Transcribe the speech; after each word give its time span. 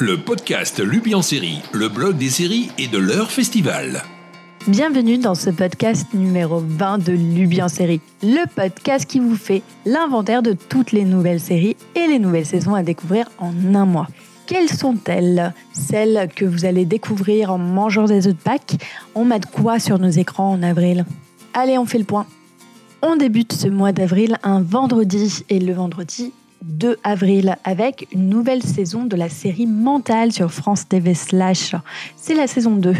le 0.00 0.16
podcast 0.16 0.80
Lubi 0.80 1.14
en 1.14 1.20
série, 1.20 1.58
le 1.72 1.90
blog 1.90 2.16
des 2.16 2.30
séries 2.30 2.70
et 2.78 2.88
de 2.88 2.96
leur 2.96 3.30
festival. 3.30 4.02
Bienvenue 4.66 5.18
dans 5.18 5.34
ce 5.34 5.50
podcast 5.50 6.14
numéro 6.14 6.62
20 6.66 7.04
de 7.04 7.12
Lubi 7.12 7.60
en 7.60 7.68
série, 7.68 8.00
le 8.22 8.46
podcast 8.54 9.04
qui 9.04 9.20
vous 9.20 9.36
fait 9.36 9.62
l'inventaire 9.84 10.42
de 10.42 10.54
toutes 10.54 10.92
les 10.92 11.04
nouvelles 11.04 11.40
séries 11.40 11.76
et 11.94 12.06
les 12.06 12.18
nouvelles 12.18 12.46
saisons 12.46 12.74
à 12.74 12.82
découvrir 12.82 13.28
en 13.36 13.52
un 13.74 13.84
mois. 13.84 14.08
Quelles 14.46 14.70
sont-elles? 14.70 15.52
Celles 15.72 16.30
que 16.34 16.46
vous 16.46 16.64
allez 16.64 16.86
découvrir 16.86 17.52
en 17.52 17.58
mangeant 17.58 18.06
des 18.06 18.26
œufs 18.26 18.34
de 18.34 18.42
Pâques? 18.42 18.82
On 19.14 19.26
met 19.26 19.40
de 19.40 19.46
quoi 19.46 19.78
sur 19.78 19.98
nos 19.98 20.08
écrans 20.08 20.50
en 20.50 20.62
avril? 20.62 21.04
Allez, 21.52 21.76
on 21.76 21.84
fait 21.84 21.98
le 21.98 22.04
point. 22.04 22.26
On 23.02 23.16
débute 23.16 23.52
ce 23.52 23.68
mois 23.68 23.92
d'avril 23.92 24.38
un 24.44 24.62
vendredi 24.62 25.44
et 25.50 25.58
le 25.58 25.74
vendredi 25.74 26.32
2 26.62 26.98
avril 27.04 27.56
avec 27.64 28.06
une 28.12 28.28
nouvelle 28.28 28.62
saison 28.62 29.04
de 29.04 29.16
la 29.16 29.28
série 29.28 29.66
Mentale 29.66 30.32
sur 30.32 30.50
France 30.52 30.88
TV 30.88 31.14
Slash. 31.14 31.74
C'est 32.16 32.34
la 32.34 32.46
saison 32.46 32.76
2. 32.76 32.94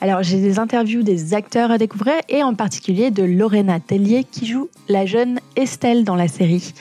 Alors 0.00 0.22
j'ai 0.22 0.40
des 0.40 0.58
interviews 0.58 1.02
des 1.02 1.34
acteurs 1.34 1.70
à 1.70 1.78
découvrir 1.78 2.14
et 2.28 2.42
en 2.42 2.54
particulier 2.54 3.10
de 3.10 3.22
Lorena 3.22 3.80
Tellier 3.80 4.24
qui 4.24 4.46
joue 4.46 4.68
la 4.88 5.06
jeune 5.06 5.40
Estelle 5.56 6.04
dans 6.04 6.16
la 6.16 6.28
série. 6.28 6.74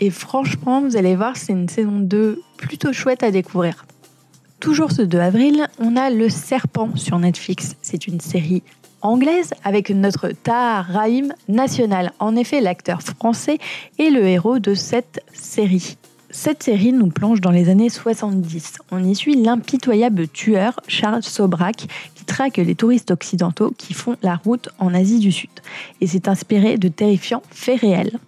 Et 0.00 0.10
franchement, 0.10 0.80
vous 0.80 0.96
allez 0.96 1.14
voir, 1.14 1.36
c'est 1.36 1.52
une 1.52 1.68
saison 1.68 1.98
2 2.00 2.42
plutôt 2.56 2.92
chouette 2.92 3.22
à 3.22 3.30
découvrir. 3.30 3.86
Toujours 4.60 4.92
ce 4.92 5.02
2 5.02 5.18
avril, 5.18 5.68
on 5.78 5.96
a 5.96 6.10
Le 6.10 6.28
Serpent 6.28 6.96
sur 6.96 7.18
Netflix. 7.18 7.76
C'est 7.82 8.06
une 8.06 8.20
série 8.20 8.62
anglaise 9.04 9.52
avec 9.62 9.90
notre 9.90 10.30
Tahar 10.30 10.86
Rahim 10.86 11.32
national. 11.46 12.12
En 12.18 12.34
effet, 12.34 12.60
l'acteur 12.60 13.02
français 13.02 13.58
est 13.98 14.10
le 14.10 14.26
héros 14.26 14.58
de 14.58 14.74
cette 14.74 15.20
série. 15.32 15.96
Cette 16.30 16.64
série 16.64 16.92
nous 16.92 17.10
plonge 17.10 17.40
dans 17.40 17.52
les 17.52 17.68
années 17.68 17.90
70. 17.90 18.78
On 18.90 19.04
y 19.04 19.14
suit 19.14 19.36
l'impitoyable 19.36 20.26
tueur 20.26 20.80
Charles 20.88 21.22
Sobrak 21.22 21.86
qui 22.16 22.24
traque 22.24 22.56
les 22.56 22.74
touristes 22.74 23.12
occidentaux 23.12 23.72
qui 23.78 23.94
font 23.94 24.16
la 24.22 24.36
route 24.36 24.68
en 24.80 24.92
Asie 24.94 25.20
du 25.20 25.30
Sud. 25.30 25.50
Et 26.00 26.08
c'est 26.08 26.26
inspiré 26.26 26.76
de 26.76 26.88
terrifiants 26.88 27.42
faits 27.50 27.82
réels. 27.82 28.18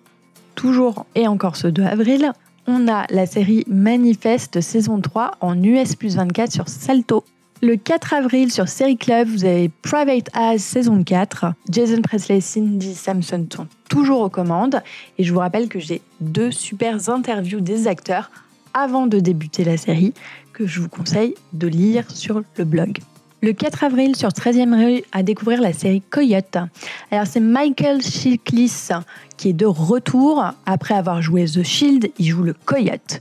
Toujours 0.55 1.06
et 1.17 1.27
encore 1.27 1.56
ce 1.56 1.67
2 1.67 1.83
avril, 1.83 2.33
on 2.69 2.87
a 2.87 3.06
la 3.11 3.27
série 3.27 3.65
Manifeste 3.67 4.61
saison 4.61 5.00
3 5.00 5.33
en 5.41 5.61
US 5.61 5.97
plus 5.97 6.17
24 6.17 6.53
sur 6.53 6.69
Salto 6.69 7.25
le 7.62 7.77
4 7.77 8.12
avril 8.12 8.53
sur 8.53 8.69
Série 8.69 8.97
Club, 8.97 9.29
vous 9.29 9.45
avez 9.45 9.71
Private 9.83 10.29
Eyes 10.37 10.59
saison 10.59 11.03
4. 11.03 11.47
Jason 11.71 12.03
Presley 12.03 12.41
Cindy 12.41 12.95
Sampson 12.95 13.47
sont 13.51 13.67
toujours 13.89 14.21
aux 14.21 14.29
commandes. 14.29 14.83
Et 15.19 15.25
je 15.25 15.33
vous 15.33 15.39
rappelle 15.39 15.69
que 15.69 15.79
j'ai 15.79 16.03
deux 16.21 16.51
super 16.51 17.09
interviews 17.09 17.61
des 17.61 17.89
acteurs 17.89 18.31
avant 18.75 19.07
de 19.07 19.21
débuter 19.21 19.65
la 19.65 19.77
série 19.77 20.12
que 20.53 20.67
je 20.67 20.81
vous 20.81 20.89
conseille 20.89 21.34
de 21.55 21.67
lire 21.67 22.11
sur 22.11 22.43
le 22.57 22.65
blog. 22.65 22.99
Le 23.43 23.53
4 23.53 23.84
avril 23.84 24.17
sur 24.17 24.31
13e 24.31 24.75
rue 24.75 25.03
à 25.12 25.23
découvrir 25.23 25.61
la 25.61 25.73
série 25.73 26.03
Coyote. 26.03 26.59
Alors 27.11 27.27
c'est 27.27 27.41
Michael 27.41 28.03
Chiklis 28.03 28.89
qui 29.37 29.51
est 29.51 29.55
de 29.55 29.67
retour 29.67 30.45
après 30.65 30.95
avoir 30.95 31.21
joué 31.23 31.45
The 31.45 31.62
Shield, 31.62 32.11
il 32.19 32.27
joue 32.27 32.43
le 32.43 32.55
Coyote. 32.55 33.21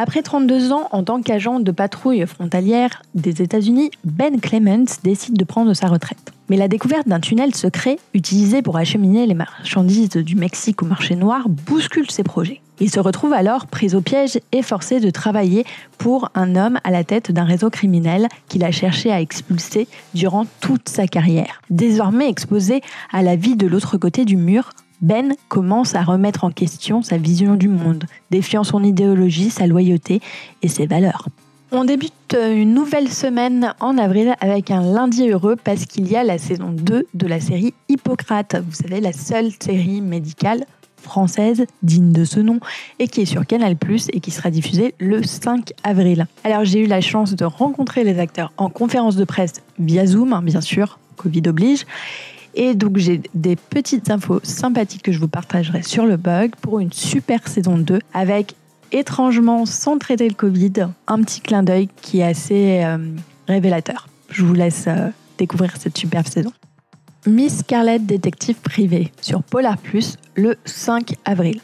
Après 0.00 0.22
32 0.22 0.70
ans 0.70 0.86
en 0.92 1.02
tant 1.02 1.20
qu'agent 1.22 1.58
de 1.58 1.72
patrouille 1.72 2.24
frontalière 2.24 3.02
des 3.16 3.42
États-Unis, 3.42 3.90
Ben 4.04 4.40
Clements 4.40 4.84
décide 5.02 5.36
de 5.36 5.42
prendre 5.42 5.74
sa 5.74 5.88
retraite. 5.88 6.32
Mais 6.48 6.56
la 6.56 6.68
découverte 6.68 7.08
d'un 7.08 7.18
tunnel 7.18 7.52
secret 7.52 7.98
utilisé 8.14 8.62
pour 8.62 8.76
acheminer 8.76 9.26
les 9.26 9.34
marchandises 9.34 10.10
du 10.10 10.36
Mexique 10.36 10.84
au 10.84 10.86
marché 10.86 11.16
noir 11.16 11.48
bouscule 11.48 12.08
ses 12.12 12.22
projets. 12.22 12.60
Il 12.78 12.92
se 12.92 13.00
retrouve 13.00 13.32
alors 13.32 13.66
pris 13.66 13.96
au 13.96 14.00
piège 14.00 14.38
et 14.52 14.62
forcé 14.62 15.00
de 15.00 15.10
travailler 15.10 15.64
pour 15.98 16.30
un 16.36 16.54
homme 16.54 16.78
à 16.84 16.92
la 16.92 17.02
tête 17.02 17.32
d'un 17.32 17.42
réseau 17.42 17.68
criminel 17.68 18.28
qu'il 18.46 18.62
a 18.62 18.70
cherché 18.70 19.10
à 19.10 19.20
expulser 19.20 19.88
durant 20.14 20.46
toute 20.60 20.88
sa 20.88 21.08
carrière. 21.08 21.60
Désormais 21.70 22.28
exposé 22.28 22.82
à 23.10 23.22
la 23.22 23.34
vie 23.34 23.56
de 23.56 23.66
l'autre 23.66 23.98
côté 23.98 24.24
du 24.24 24.36
mur, 24.36 24.70
ben 25.00 25.34
commence 25.48 25.94
à 25.94 26.02
remettre 26.02 26.44
en 26.44 26.50
question 26.50 27.02
sa 27.02 27.16
vision 27.16 27.54
du 27.54 27.68
monde, 27.68 28.04
défiant 28.30 28.64
son 28.64 28.82
idéologie, 28.82 29.50
sa 29.50 29.66
loyauté 29.66 30.20
et 30.62 30.68
ses 30.68 30.86
valeurs. 30.86 31.28
On 31.70 31.84
débute 31.84 32.34
une 32.34 32.72
nouvelle 32.72 33.10
semaine 33.10 33.74
en 33.80 33.98
avril 33.98 34.34
avec 34.40 34.70
un 34.70 34.80
lundi 34.80 35.28
heureux 35.28 35.56
parce 35.62 35.84
qu'il 35.84 36.10
y 36.10 36.16
a 36.16 36.24
la 36.24 36.38
saison 36.38 36.70
2 36.70 37.06
de 37.12 37.26
la 37.26 37.40
série 37.40 37.74
Hippocrate. 37.90 38.56
Vous 38.66 38.74
savez, 38.74 39.00
la 39.00 39.12
seule 39.12 39.50
série 39.60 40.00
médicale 40.00 40.64
française 41.02 41.66
digne 41.82 42.12
de 42.12 42.24
ce 42.24 42.40
nom 42.40 42.58
et 42.98 43.08
qui 43.08 43.20
est 43.20 43.26
sur 43.26 43.46
Canal⁇ 43.46 43.74
et 44.12 44.20
qui 44.20 44.30
sera 44.30 44.50
diffusée 44.50 44.94
le 44.98 45.22
5 45.22 45.72
avril. 45.84 46.26
Alors 46.42 46.64
j'ai 46.64 46.80
eu 46.80 46.86
la 46.86 47.00
chance 47.00 47.34
de 47.34 47.44
rencontrer 47.44 48.02
les 48.02 48.18
acteurs 48.18 48.52
en 48.56 48.68
conférence 48.70 49.16
de 49.16 49.24
presse 49.24 49.62
via 49.78 50.06
Zoom, 50.06 50.32
hein, 50.32 50.42
bien 50.42 50.60
sûr, 50.60 50.98
Covid 51.16 51.42
oblige, 51.48 51.84
et 52.58 52.74
donc 52.74 52.98
j'ai 52.98 53.22
des 53.34 53.56
petites 53.56 54.10
infos 54.10 54.40
sympathiques 54.42 55.02
que 55.02 55.12
je 55.12 55.20
vous 55.20 55.28
partagerai 55.28 55.82
sur 55.82 56.04
le 56.04 56.16
blog 56.16 56.50
pour 56.60 56.80
une 56.80 56.92
super 56.92 57.46
saison 57.46 57.78
2 57.78 58.00
avec 58.12 58.54
étrangement 58.90 59.64
sans 59.64 59.96
traiter 59.96 60.28
le 60.28 60.34
Covid, 60.34 60.72
un 61.06 61.22
petit 61.22 61.40
clin 61.40 61.62
d'œil 61.62 61.88
qui 62.02 62.18
est 62.18 62.24
assez 62.24 62.82
euh, 62.84 62.98
révélateur. 63.46 64.08
Je 64.28 64.44
vous 64.44 64.54
laisse 64.54 64.86
euh, 64.88 65.08
découvrir 65.38 65.76
cette 65.78 65.96
superbe 65.96 66.26
saison. 66.26 66.52
Miss 67.26 67.58
Scarlett 67.58 68.04
détective 68.04 68.56
privée 68.56 69.12
sur 69.20 69.42
Polar 69.44 69.78
Plus 69.78 70.16
le 70.34 70.56
5 70.64 71.14
avril. 71.24 71.60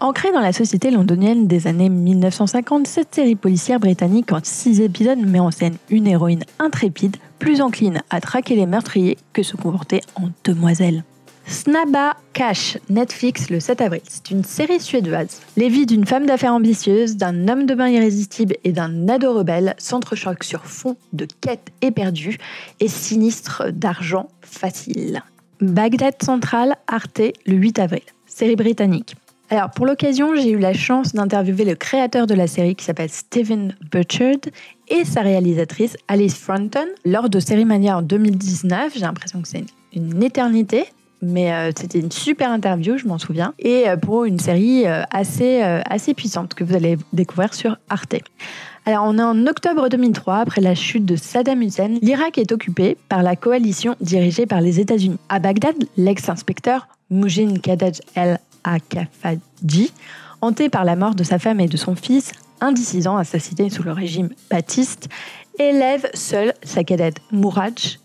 Ancrée 0.00 0.30
dans 0.30 0.40
la 0.40 0.52
société 0.52 0.92
londonienne 0.92 1.48
des 1.48 1.66
années 1.66 1.88
1950, 1.88 2.86
cette 2.86 3.12
série 3.12 3.34
policière 3.34 3.80
britannique 3.80 4.32
en 4.32 4.38
6 4.40 4.80
épisodes 4.80 5.18
met 5.18 5.40
en 5.40 5.50
scène 5.50 5.76
une 5.90 6.06
héroïne 6.06 6.44
intrépide, 6.60 7.16
plus 7.40 7.60
encline 7.60 8.00
à 8.08 8.20
traquer 8.20 8.54
les 8.54 8.66
meurtriers 8.66 9.18
que 9.32 9.42
se 9.42 9.56
comporter 9.56 10.00
en 10.14 10.28
demoiselle. 10.44 11.02
Snabba 11.48 12.16
Cash, 12.32 12.78
Netflix 12.88 13.50
le 13.50 13.58
7 13.58 13.80
avril. 13.80 14.02
C'est 14.08 14.30
une 14.30 14.44
série 14.44 14.78
suédoise. 14.78 15.40
Les 15.56 15.68
vies 15.68 15.86
d'une 15.86 16.06
femme 16.06 16.26
d'affaires 16.26 16.54
ambitieuse, 16.54 17.16
d'un 17.16 17.48
homme 17.48 17.66
de 17.66 17.74
bain 17.74 17.88
irrésistible 17.88 18.54
et 18.62 18.70
d'un 18.70 19.08
ado 19.08 19.32
rebelle 19.32 19.74
s'entrechoquent 19.78 20.44
sur 20.44 20.64
fond 20.66 20.96
de 21.12 21.26
quête 21.40 21.70
éperdue 21.82 22.38
et 22.78 22.88
sinistre 22.88 23.72
d'argent 23.72 24.28
facile. 24.42 25.24
Bagdad 25.60 26.22
Central, 26.22 26.76
Arte, 26.86 27.32
le 27.46 27.54
8 27.54 27.80
avril. 27.80 28.02
Série 28.26 28.54
britannique. 28.54 29.16
Alors 29.50 29.70
pour 29.70 29.86
l'occasion, 29.86 30.34
j'ai 30.34 30.50
eu 30.50 30.58
la 30.58 30.74
chance 30.74 31.14
d'interviewer 31.14 31.64
le 31.64 31.74
créateur 31.74 32.26
de 32.26 32.34
la 32.34 32.46
série 32.46 32.74
qui 32.74 32.84
s'appelle 32.84 33.08
Steven 33.08 33.74
Butchard 33.90 34.52
et 34.88 35.06
sa 35.06 35.22
réalisatrice 35.22 35.96
Alice 36.06 36.36
Fronton 36.38 36.86
lors 37.06 37.30
de 37.30 37.40
Série 37.40 37.64
Mania 37.64 37.96
en 37.96 38.02
2019. 38.02 38.92
J'ai 38.94 39.00
l'impression 39.00 39.40
que 39.40 39.48
c'est 39.48 39.64
une, 39.94 40.22
éternité, 40.22 40.84
mais 41.22 41.50
euh, 41.50 41.70
c'était 41.74 41.98
une 41.98 42.12
super 42.12 42.50
interview, 42.50 42.98
je 42.98 43.06
m'en 43.06 43.16
souviens, 43.16 43.54
et 43.58 43.88
euh, 43.88 43.96
pour 43.96 44.26
une 44.26 44.38
série 44.38 44.86
euh, 44.86 45.02
assez, 45.10 45.62
assez 45.62 46.12
puissante 46.12 46.52
que 46.52 46.62
vous 46.62 46.74
allez 46.74 46.98
découvrir 47.14 47.54
sur 47.54 47.78
Arte. 47.88 48.16
Alors 48.84 49.04
on 49.06 49.18
est 49.18 49.22
en 49.22 49.46
octobre 49.46 49.88
2003, 49.88 50.36
après 50.36 50.60
la 50.60 50.74
chute 50.74 51.06
de 51.06 51.16
Saddam 51.16 51.62
Hussein, 51.62 51.96
l'Irak 52.02 52.36
est 52.36 52.52
occupé 52.52 52.98
par 53.08 53.22
la 53.22 53.34
coalition 53.34 53.96
dirigée 54.02 54.44
par 54.44 54.60
les 54.60 54.78
États-Unis. 54.78 55.18
À 55.30 55.38
Bagdad, 55.38 55.76
l'ex-inspecteur 55.96 56.86
Mujin 57.10 57.54
Kadaj 57.62 58.00
el 58.14 58.38
Akafaji, 58.68 59.92
hanté 60.40 60.68
par 60.68 60.84
la 60.84 60.96
mort 60.96 61.14
de 61.14 61.24
sa 61.24 61.38
femme 61.38 61.60
et 61.60 61.68
de 61.68 61.76
son 61.76 61.96
fils, 61.96 62.32
un 62.60 62.74
assassiné 63.16 63.70
sous 63.70 63.82
le 63.82 63.92
régime 63.92 64.30
baptiste, 64.50 65.08
élève 65.58 66.08
seule 66.14 66.54
sa 66.62 66.84
cadette 66.84 67.20
Mouraj, 67.30 67.98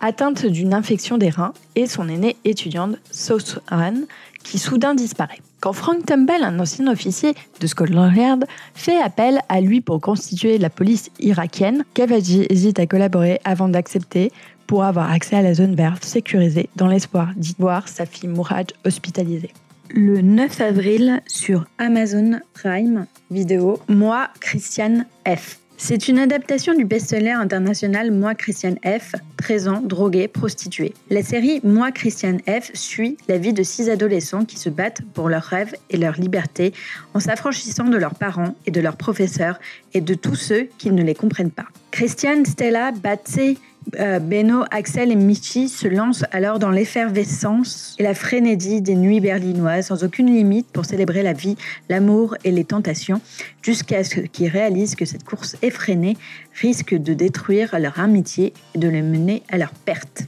atteinte 0.00 0.46
d'une 0.46 0.74
infection 0.74 1.18
des 1.18 1.30
reins, 1.30 1.52
et 1.74 1.86
son 1.86 2.08
aînée 2.08 2.36
étudiante 2.44 2.96
Sosran, 3.10 3.94
qui 4.42 4.58
soudain 4.58 4.94
disparaît. 4.94 5.40
Quand 5.60 5.72
Frank 5.72 6.06
Tumble, 6.06 6.42
un 6.42 6.60
ancien 6.60 6.86
officier 6.86 7.34
de 7.60 7.66
Scotland 7.66 8.14
Yard, 8.14 8.44
fait 8.74 9.00
appel 9.00 9.40
à 9.48 9.60
lui 9.60 9.80
pour 9.80 10.00
constituer 10.00 10.58
la 10.58 10.70
police 10.70 11.10
irakienne, 11.18 11.84
Kavaji 11.94 12.46
hésite 12.48 12.78
à 12.78 12.86
collaborer 12.86 13.40
avant 13.44 13.68
d'accepter 13.68 14.30
pour 14.66 14.84
avoir 14.84 15.10
accès 15.10 15.36
à 15.36 15.42
la 15.42 15.54
zone 15.54 15.74
verte 15.74 16.04
sécurisée 16.04 16.68
dans 16.76 16.88
l'espoir 16.88 17.30
d'y 17.36 17.54
voir 17.58 17.88
sa 17.88 18.06
fille 18.06 18.28
Mourad 18.28 18.72
hospitalisée 18.84 19.52
le 19.90 20.20
9 20.20 20.60
avril 20.60 21.22
sur 21.26 21.66
Amazon 21.78 22.40
Prime 22.54 23.06
Vidéo 23.30 23.78
Moi, 23.88 24.28
Christiane 24.40 25.06
F. 25.26 25.58
C'est 25.78 26.08
une 26.08 26.18
adaptation 26.18 26.74
du 26.74 26.84
best-seller 26.84 27.32
international 27.32 28.10
Moi, 28.10 28.34
Christiane 28.34 28.78
F, 28.84 29.14
13 29.36 29.68
ans, 29.68 29.80
drogué, 29.84 30.26
prostituée. 30.26 30.94
La 31.10 31.22
série 31.22 31.60
Moi, 31.64 31.92
Christiane 31.92 32.40
F 32.48 32.70
suit 32.74 33.18
la 33.28 33.36
vie 33.36 33.52
de 33.52 33.62
six 33.62 33.90
adolescents 33.90 34.44
qui 34.44 34.58
se 34.58 34.70
battent 34.70 35.02
pour 35.12 35.28
leurs 35.28 35.42
rêves 35.42 35.74
et 35.90 35.98
leur 35.98 36.14
liberté 36.14 36.72
en 37.12 37.20
s'affranchissant 37.20 37.84
de 37.84 37.98
leurs 37.98 38.14
parents 38.14 38.54
et 38.64 38.70
de 38.70 38.80
leurs 38.80 38.96
professeurs 38.96 39.58
et 39.92 40.00
de 40.00 40.14
tous 40.14 40.36
ceux 40.36 40.68
qui 40.78 40.90
ne 40.90 41.02
les 41.02 41.14
comprennent 41.14 41.50
pas. 41.50 41.66
Christian, 41.96 42.44
Stella, 42.44 42.92
Batsé, 42.92 43.56
euh, 43.98 44.18
Beno, 44.18 44.64
Axel 44.70 45.10
et 45.10 45.14
Michi 45.14 45.70
se 45.70 45.88
lancent 45.88 46.26
alors 46.30 46.58
dans 46.58 46.68
l'effervescence 46.68 47.96
et 47.98 48.02
la 48.02 48.12
frénésie 48.12 48.82
des 48.82 48.94
nuits 48.94 49.20
berlinoises 49.20 49.86
sans 49.86 50.04
aucune 50.04 50.26
limite 50.26 50.66
pour 50.70 50.84
célébrer 50.84 51.22
la 51.22 51.32
vie, 51.32 51.56
l'amour 51.88 52.36
et 52.44 52.50
les 52.50 52.64
tentations, 52.64 53.22
jusqu'à 53.62 54.04
ce 54.04 54.20
qu'ils 54.20 54.50
réalisent 54.50 54.94
que 54.94 55.06
cette 55.06 55.24
course 55.24 55.56
effrénée 55.62 56.18
risque 56.60 56.94
de 56.94 57.14
détruire 57.14 57.74
leur 57.78 57.98
amitié 57.98 58.52
et 58.74 58.78
de 58.78 58.88
les 58.88 59.00
mener 59.00 59.42
à 59.48 59.56
leur 59.56 59.70
perte. 59.70 60.24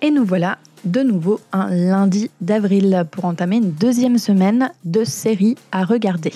Et 0.00 0.12
nous 0.12 0.24
voilà 0.24 0.58
de 0.84 1.00
nouveau 1.00 1.40
un 1.50 1.68
lundi 1.74 2.30
d'avril 2.40 3.04
pour 3.10 3.24
entamer 3.24 3.56
une 3.56 3.72
deuxième 3.72 4.18
semaine 4.18 4.70
de 4.84 5.02
série 5.02 5.56
à 5.72 5.84
regarder. 5.84 6.32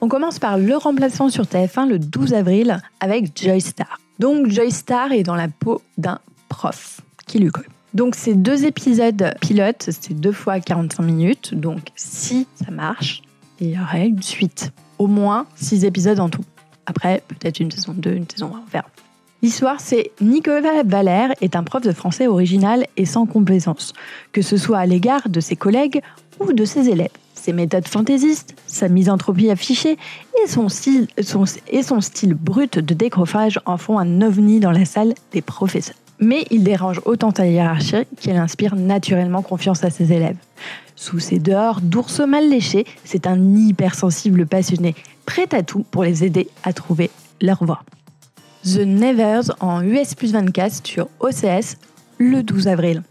On 0.00 0.08
commence 0.08 0.40
par 0.40 0.58
le 0.58 0.76
remplaçant 0.76 1.28
sur 1.28 1.44
TF1 1.44 1.88
le 1.88 2.00
12 2.00 2.34
avril 2.34 2.80
avec 2.98 3.40
Joy 3.40 3.60
Star. 3.60 4.00
Donc 4.18 4.48
Joy 4.48 4.70
Star 4.70 5.12
est 5.12 5.22
dans 5.22 5.36
la 5.36 5.48
peau 5.48 5.80
d'un 5.96 6.18
prof 6.48 7.00
qui 7.26 7.38
lui 7.38 7.50
colle. 7.50 7.68
Donc 7.94 8.14
ces 8.14 8.34
deux 8.34 8.64
épisodes 8.64 9.34
pilotes, 9.40 9.90
c'est 9.90 10.14
deux 10.14 10.32
fois 10.32 10.60
45 10.60 11.02
minutes. 11.02 11.54
Donc 11.54 11.80
si 11.96 12.46
ça 12.54 12.70
marche, 12.70 13.22
il 13.60 13.70
y 13.70 13.80
aurait 13.80 14.08
une 14.08 14.22
suite. 14.22 14.72
Au 14.98 15.06
moins 15.06 15.46
six 15.54 15.84
épisodes 15.84 16.20
en 16.20 16.28
tout. 16.28 16.44
Après, 16.86 17.22
peut-être 17.28 17.60
une 17.60 17.70
saison 17.70 17.92
2, 17.94 18.10
une 18.12 18.28
saison 18.28 18.46
1, 18.46 18.62
on 18.66 18.70
verra. 18.70 18.88
L'histoire, 19.42 19.78
c'est 19.78 20.10
Nicolas 20.20 20.82
Valère 20.84 21.32
est 21.40 21.54
un 21.54 21.62
prof 21.62 21.82
de 21.82 21.92
français 21.92 22.26
original 22.26 22.86
et 22.96 23.04
sans 23.04 23.24
complaisance, 23.26 23.92
que 24.32 24.42
ce 24.42 24.56
soit 24.56 24.78
à 24.78 24.86
l'égard 24.86 25.28
de 25.28 25.38
ses 25.38 25.54
collègues 25.54 26.00
ou 26.40 26.52
de 26.52 26.64
ses 26.64 26.88
élèves. 26.88 27.10
Ses 27.40 27.52
méthodes 27.52 27.86
fantaisistes, 27.86 28.54
sa 28.66 28.88
misanthropie 28.88 29.50
affichée 29.50 29.96
et 30.42 30.48
son 30.48 30.68
style, 30.68 31.06
brut 32.34 32.78
de 32.78 32.94
décrochage 32.94 33.60
en 33.64 33.76
font 33.76 33.98
un 33.98 34.22
ovni 34.22 34.58
dans 34.58 34.72
la 34.72 34.84
salle 34.84 35.14
des 35.32 35.40
professeurs. 35.40 35.96
Mais 36.20 36.44
il 36.50 36.64
dérange 36.64 37.00
autant 37.04 37.32
sa 37.34 37.46
hiérarchie 37.46 38.06
qu'il 38.18 38.36
inspire 38.36 38.74
naturellement 38.74 39.42
confiance 39.42 39.84
à 39.84 39.90
ses 39.90 40.12
élèves. 40.12 40.36
Sous 40.96 41.20
ses 41.20 41.38
dehors 41.38 41.80
d'ours 41.80 42.18
mal 42.20 42.48
léchés, 42.48 42.84
c'est 43.04 43.28
un 43.28 43.40
hypersensible 43.54 44.44
passionné, 44.46 44.96
prêt 45.24 45.46
à 45.52 45.62
tout 45.62 45.84
pour 45.92 46.02
les 46.02 46.24
aider 46.24 46.48
à 46.64 46.72
trouver 46.72 47.08
leur 47.40 47.64
voie. 47.64 47.84
The 48.64 48.80
Nevers 48.80 49.52
en 49.60 49.80
US 49.82 50.16
plus 50.16 50.32
24 50.32 50.84
sur 50.84 51.08
OCS 51.20 51.76
le 52.18 52.42
12 52.42 52.66
avril. 52.66 53.02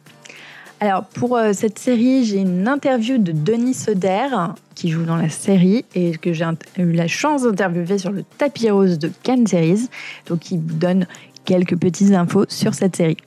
Alors 0.79 1.05
pour 1.05 1.35
euh, 1.35 1.53
cette 1.53 1.79
série, 1.79 2.23
j'ai 2.23 2.37
une 2.37 2.67
interview 2.67 3.17
de 3.17 3.31
Denis 3.31 3.73
Soder 3.73 4.27
qui 4.75 4.89
joue 4.89 5.05
dans 5.05 5.15
la 5.15 5.29
série 5.29 5.85
et 5.95 6.11
que 6.11 6.33
j'ai 6.33 6.45
eu 6.77 6.91
la 6.91 7.07
chance 7.07 7.41
d'interviewer 7.41 7.97
sur 7.97 8.11
le 8.11 8.23
tapis 8.37 8.69
rose 8.69 8.99
de 8.99 9.09
Cannes 9.23 9.47
Series. 9.47 9.89
Donc 10.27 10.51
il 10.51 10.63
donne 10.63 11.07
quelques 11.45 11.75
petites 11.75 12.11
infos 12.11 12.45
sur 12.47 12.75
cette 12.75 12.95
série. 12.95 13.17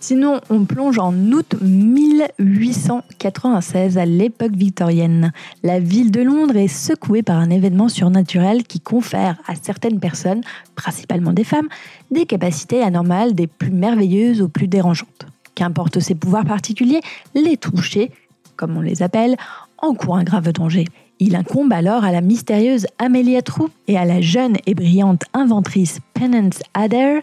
Sinon, 0.00 0.42
on 0.50 0.66
plonge 0.66 0.98
en 0.98 1.14
août 1.32 1.54
1896 1.62 3.96
à 3.96 4.04
l'époque 4.04 4.54
victorienne. 4.54 5.32
La 5.62 5.80
ville 5.80 6.10
de 6.10 6.20
Londres 6.20 6.56
est 6.56 6.68
secouée 6.68 7.22
par 7.22 7.38
un 7.38 7.48
événement 7.48 7.88
surnaturel 7.88 8.64
qui 8.64 8.80
confère 8.80 9.38
à 9.46 9.54
certaines 9.54 9.98
personnes, 9.98 10.42
principalement 10.74 11.32
des 11.32 11.44
femmes, 11.44 11.68
des 12.10 12.26
capacités 12.26 12.82
anormales 12.82 13.34
des 13.34 13.46
plus 13.46 13.70
merveilleuses 13.70 14.42
aux 14.42 14.48
plus 14.48 14.68
dérangeantes. 14.68 15.26
Qu'importe 15.56 16.00
ses 16.00 16.14
pouvoirs 16.14 16.44
particuliers, 16.44 17.00
les 17.34 17.56
toucher, 17.56 18.12
comme 18.56 18.76
on 18.76 18.82
les 18.82 19.02
appelle, 19.02 19.36
encourent 19.78 20.18
un 20.18 20.22
grave 20.22 20.52
danger. 20.52 20.84
Il 21.18 21.34
incombe 21.34 21.72
alors 21.72 22.04
à 22.04 22.12
la 22.12 22.20
mystérieuse 22.20 22.86
Amelia 22.98 23.40
True 23.40 23.70
et 23.88 23.96
à 23.96 24.04
la 24.04 24.20
jeune 24.20 24.58
et 24.66 24.74
brillante 24.74 25.22
inventrice 25.32 26.00
Penance 26.12 26.60
Adair 26.74 27.22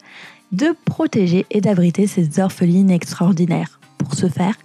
de 0.51 0.75
protéger 0.85 1.45
et 1.51 1.61
d'abriter 1.61 2.07
ces 2.07 2.39
orphelines 2.39 2.89
extraordinaires. 2.89 3.79
Pour 3.99 4.15
ce 4.15 4.27
faire, 4.27 4.55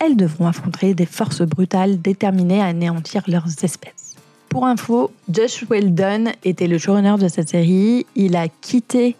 elles 0.00 0.16
devront 0.16 0.46
affronter 0.46 0.94
des 0.94 1.06
forces 1.06 1.42
brutales 1.42 2.00
déterminées 2.00 2.62
à 2.62 2.66
anéantir 2.66 3.22
leurs 3.28 3.62
espèces. 3.62 4.16
Pour 4.48 4.64
info, 4.64 5.10
Josh 5.30 5.64
Weldon 5.68 6.32
était 6.44 6.66
le 6.66 6.78
showrunner 6.78 7.16
de 7.18 7.28
cette 7.28 7.50
série. 7.50 8.06
Il 8.16 8.36
a 8.36 8.48
quitté 8.48 9.16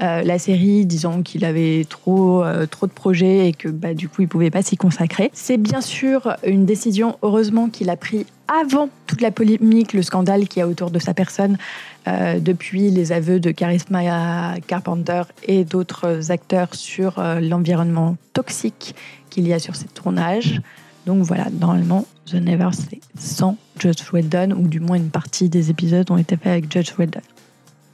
euh, 0.00 0.22
la 0.22 0.38
série, 0.38 0.86
disant 0.86 1.22
qu'il 1.22 1.44
avait 1.44 1.84
trop, 1.88 2.44
euh, 2.44 2.66
trop 2.66 2.86
de 2.86 2.92
projets 2.92 3.48
et 3.48 3.52
que 3.52 3.68
bah, 3.68 3.94
du 3.94 4.08
coup 4.08 4.22
il 4.22 4.28
pouvait 4.28 4.50
pas 4.50 4.62
s'y 4.62 4.76
consacrer. 4.76 5.30
C'est 5.32 5.56
bien 5.56 5.80
sûr 5.80 6.36
une 6.44 6.64
décision, 6.66 7.18
heureusement, 7.22 7.68
qu'il 7.68 7.90
a 7.90 7.96
pris 7.96 8.24
avant 8.46 8.88
toute 9.06 9.20
la 9.20 9.30
polémique, 9.30 9.92
le 9.92 10.02
scandale 10.02 10.46
qu'il 10.46 10.60
y 10.60 10.62
a 10.62 10.68
autour 10.68 10.90
de 10.90 10.98
sa 10.98 11.14
personne, 11.14 11.58
euh, 12.06 12.38
depuis 12.38 12.90
les 12.90 13.12
aveux 13.12 13.40
de 13.40 13.50
Charisma 13.50 14.54
Carpenter 14.66 15.22
et 15.46 15.64
d'autres 15.64 16.30
acteurs 16.30 16.74
sur 16.74 17.20
l'environnement 17.40 18.16
toxique 18.32 18.94
qu'il 19.30 19.46
y 19.48 19.52
a 19.52 19.58
sur 19.58 19.76
ces 19.76 19.88
tournages. 19.88 20.62
Donc 21.06 21.22
voilà, 21.22 21.46
normalement, 21.58 22.06
The 22.26 22.34
Never, 22.34 22.68
c'est 22.72 23.00
sans 23.18 23.56
Judge 23.78 24.12
Weldon, 24.12 24.52
ou 24.52 24.68
du 24.68 24.78
moins 24.78 24.96
une 24.96 25.10
partie 25.10 25.48
des 25.48 25.70
épisodes 25.70 26.10
ont 26.10 26.18
été 26.18 26.36
faits 26.36 26.52
avec 26.52 26.72
Judge 26.72 26.92
Weldon. 26.98 27.20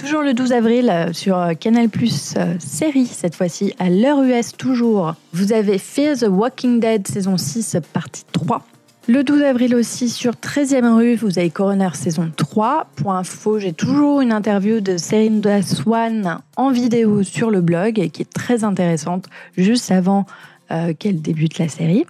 Toujours 0.04 0.22
le 0.22 0.34
12 0.34 0.52
avril 0.52 0.90
euh, 0.90 1.14
sur 1.14 1.38
euh, 1.38 1.54
Canal 1.54 1.88
Plus 1.88 2.34
euh, 2.36 2.56
série, 2.58 3.06
cette 3.06 3.34
fois-ci 3.34 3.72
à 3.78 3.88
l'heure 3.88 4.22
US 4.22 4.52
toujours. 4.54 5.14
Vous 5.32 5.54
avez 5.54 5.78
Fear 5.78 6.18
the 6.18 6.26
Walking 6.28 6.78
Dead 6.78 7.08
saison 7.08 7.38
6 7.38 7.78
partie 7.90 8.24
3. 8.32 8.66
Le 9.08 9.24
12 9.24 9.40
avril 9.40 9.74
aussi 9.74 10.10
sur 10.10 10.32
13e 10.32 10.94
rue, 10.94 11.14
vous 11.14 11.38
avez 11.38 11.48
Coroner 11.48 11.88
saison 11.94 12.30
3. 12.36 12.88
Pour 12.96 13.14
info, 13.14 13.58
j'ai 13.58 13.72
toujours 13.72 14.20
une 14.20 14.32
interview 14.32 14.80
de 14.80 14.98
Serinda 14.98 15.62
Swan 15.62 16.40
en 16.58 16.70
vidéo 16.70 17.22
sur 17.22 17.50
le 17.50 17.62
blog 17.62 17.94
qui 18.12 18.22
est 18.22 18.30
très 18.30 18.62
intéressante 18.62 19.30
juste 19.56 19.90
avant 19.90 20.26
qu'elle 20.98 21.22
débute 21.22 21.58
la 21.58 21.68
série. 21.68 22.04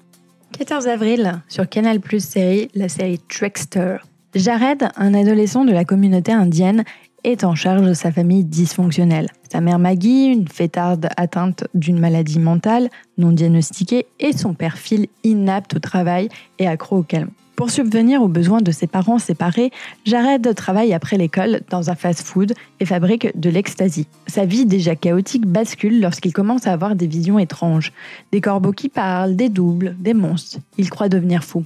14 0.58 0.88
avril 0.88 1.43
sur 1.49 1.69
Canal 1.69 2.00
Plus 2.00 2.25
série, 2.25 2.70
la 2.75 2.88
série 2.88 3.20
Trickster. 3.29 3.99
Jared, 4.35 4.88
un 4.96 5.14
adolescent 5.14 5.64
de 5.64 5.73
la 5.73 5.85
communauté 5.85 6.32
indienne, 6.32 6.82
est 7.25 7.44
en 7.44 7.55
charge 7.55 7.82
de 7.87 7.94
sa 7.94 8.12
famille 8.12 8.44
dysfonctionnelle. 8.44 9.29
Sa 9.50 9.61
mère 9.61 9.79
Maggie, 9.79 10.26
une 10.26 10.47
fêtarde 10.47 11.09
atteinte 11.17 11.65
d'une 11.75 11.99
maladie 11.99 12.38
mentale 12.38 12.91
non 13.19 13.32
diagnostiquée, 13.32 14.06
et 14.21 14.32
son 14.32 14.55
père 14.55 14.79
Phil, 14.79 15.09
inapte 15.25 15.75
au 15.75 15.79
travail 15.79 16.29
et 16.59 16.67
accro 16.67 16.99
au 16.99 17.03
calme. 17.03 17.31
Pour 17.56 17.71
subvenir 17.71 18.21
aux 18.21 18.29
besoins 18.29 18.61
de 18.61 18.73
ses 18.73 18.88
parents 18.88 19.21
séparés, 19.21 19.71
Jared 20.05 20.55
travaille 20.56 20.93
après 20.93 21.17
l'école 21.17 21.61
dans 21.71 21.88
un 21.88 21.94
fast-food 21.94 22.53
et 22.81 22.85
fabrique 22.85 23.38
de 23.38 23.49
l'ecstasy. 23.49 24.09
Sa 24.27 24.44
vie 24.44 24.67
déjà 24.67 24.97
chaotique 24.97 25.47
bascule 25.47 26.00
lorsqu'il 26.00 26.32
commence 26.32 26.67
à 26.67 26.73
avoir 26.73 26.97
des 26.97 27.06
visions 27.06 27.38
étranges. 27.38 27.93
Des 28.32 28.41
corbeaux 28.41 28.73
qui 28.73 28.88
parlent, 28.88 29.37
des 29.37 29.49
doubles, 29.49 29.94
des 30.00 30.15
monstres. 30.15 30.59
Il 30.79 30.91
croit 30.91 31.09
devenir 31.09 31.44
fou. 31.44 31.65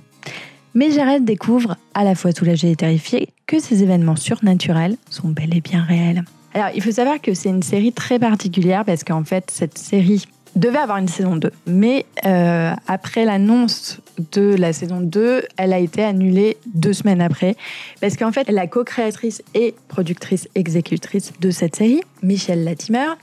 Mais 0.78 0.92
Jared 0.92 1.24
découvre, 1.24 1.76
à 1.92 2.04
la 2.04 2.14
fois 2.14 2.30
soulagé 2.30 2.70
et 2.70 2.76
terrifié, 2.76 3.30
que 3.48 3.58
ces 3.58 3.82
événements 3.82 4.14
surnaturels 4.14 4.96
sont 5.10 5.26
bel 5.26 5.52
et 5.56 5.60
bien 5.60 5.82
réels. 5.82 6.22
Alors, 6.54 6.68
il 6.72 6.80
faut 6.80 6.92
savoir 6.92 7.20
que 7.20 7.34
c'est 7.34 7.48
une 7.48 7.64
série 7.64 7.92
très 7.92 8.20
particulière 8.20 8.84
parce 8.84 9.02
qu'en 9.02 9.24
fait, 9.24 9.50
cette 9.50 9.76
série 9.76 10.24
devait 10.54 10.78
avoir 10.78 10.98
une 10.98 11.08
saison 11.08 11.34
2. 11.34 11.50
Mais 11.66 12.06
euh, 12.24 12.72
après 12.86 13.24
l'annonce 13.24 13.98
de 14.30 14.54
la 14.54 14.72
saison 14.72 15.00
2, 15.00 15.42
elle 15.56 15.72
a 15.72 15.80
été 15.80 16.04
annulée 16.04 16.58
deux 16.72 16.92
semaines 16.92 17.22
après. 17.22 17.56
Parce 18.00 18.16
qu'en 18.16 18.30
fait, 18.30 18.48
la 18.48 18.68
co-créatrice 18.68 19.42
et 19.54 19.74
productrice 19.88 20.48
exécutrice 20.54 21.32
de 21.40 21.50
cette 21.50 21.74
série, 21.74 22.02
Michelle 22.22 22.62
Latimer, 22.62 23.14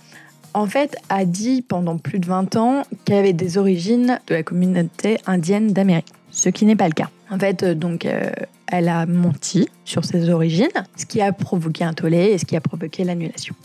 en 0.53 0.65
fait, 0.65 0.97
a 1.07 1.23
dit 1.23 1.61
pendant 1.61 1.97
plus 1.97 2.19
de 2.19 2.25
20 2.25 2.57
ans 2.57 2.83
qu'elle 3.05 3.19
avait 3.19 3.31
des 3.31 3.57
origines 3.57 4.19
de 4.27 4.35
la 4.35 4.43
communauté 4.43 5.19
indienne 5.25 5.71
d'Amérique. 5.71 6.11
Ce 6.35 6.49
qui 6.49 6.65
n'est 6.65 6.75
pas 6.75 6.89
le 6.89 6.93
cas. 6.93 7.09
En 7.31 7.39
fait, 7.39 7.63
euh, 7.63 7.73
donc, 7.73 8.05
euh, 8.05 8.29
elle 8.67 8.89
a 8.89 9.05
menti 9.05 9.69
sur 9.85 10.03
ses 10.03 10.29
origines, 10.29 10.67
ce 10.97 11.05
qui 11.05 11.21
a 11.21 11.31
provoqué 11.31 11.85
un 11.85 11.93
tollé 11.93 12.17
et 12.17 12.37
ce 12.37 12.43
qui 12.43 12.57
a 12.57 12.61
provoqué 12.61 13.05
l'annulation. 13.05 13.55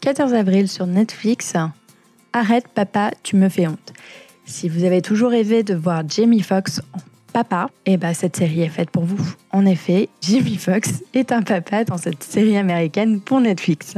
14 0.00 0.34
avril 0.34 0.68
sur 0.68 0.86
Netflix, 0.86 1.54
Arrête 2.34 2.68
papa, 2.68 3.10
tu 3.22 3.36
me 3.36 3.48
fais 3.48 3.66
honte. 3.66 3.92
Si 4.44 4.68
vous 4.68 4.84
avez 4.84 5.00
toujours 5.00 5.30
rêvé 5.30 5.62
de 5.62 5.74
voir 5.74 6.02
Jamie 6.06 6.42
Foxx 6.42 6.82
en 6.92 6.98
papa, 7.32 7.70
eh 7.86 7.96
ben 7.96 8.12
cette 8.12 8.36
série 8.36 8.60
est 8.60 8.68
faite 8.68 8.90
pour 8.90 9.04
vous. 9.04 9.34
En 9.50 9.64
effet, 9.64 10.10
Jamie 10.20 10.56
Foxx 10.56 11.02
est 11.14 11.32
un 11.32 11.42
papa 11.42 11.84
dans 11.84 11.96
cette 11.96 12.22
série 12.22 12.56
américaine 12.56 13.20
pour 13.20 13.40
Netflix. 13.40 13.94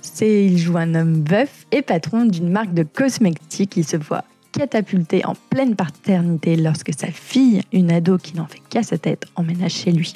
C'est 0.00 0.44
il 0.44 0.56
joue 0.56 0.78
un 0.78 0.94
homme 0.94 1.24
veuf 1.28 1.66
et 1.72 1.82
patron 1.82 2.24
d'une 2.24 2.48
marque 2.48 2.72
de 2.72 2.84
cosmétiques 2.84 3.70
qui 3.70 3.84
se 3.84 3.96
voit 3.96 4.24
catapulté 4.56 5.24
en 5.26 5.34
pleine 5.50 5.76
paternité 5.76 6.56
lorsque 6.56 6.92
sa 6.96 7.08
fille, 7.08 7.60
une 7.72 7.92
ado 7.92 8.16
qui 8.16 8.34
n'en 8.36 8.46
fait 8.46 8.62
qu'à 8.70 8.82
sa 8.82 8.96
tête, 8.96 9.26
emménage 9.36 9.72
chez 9.72 9.92
lui. 9.92 10.14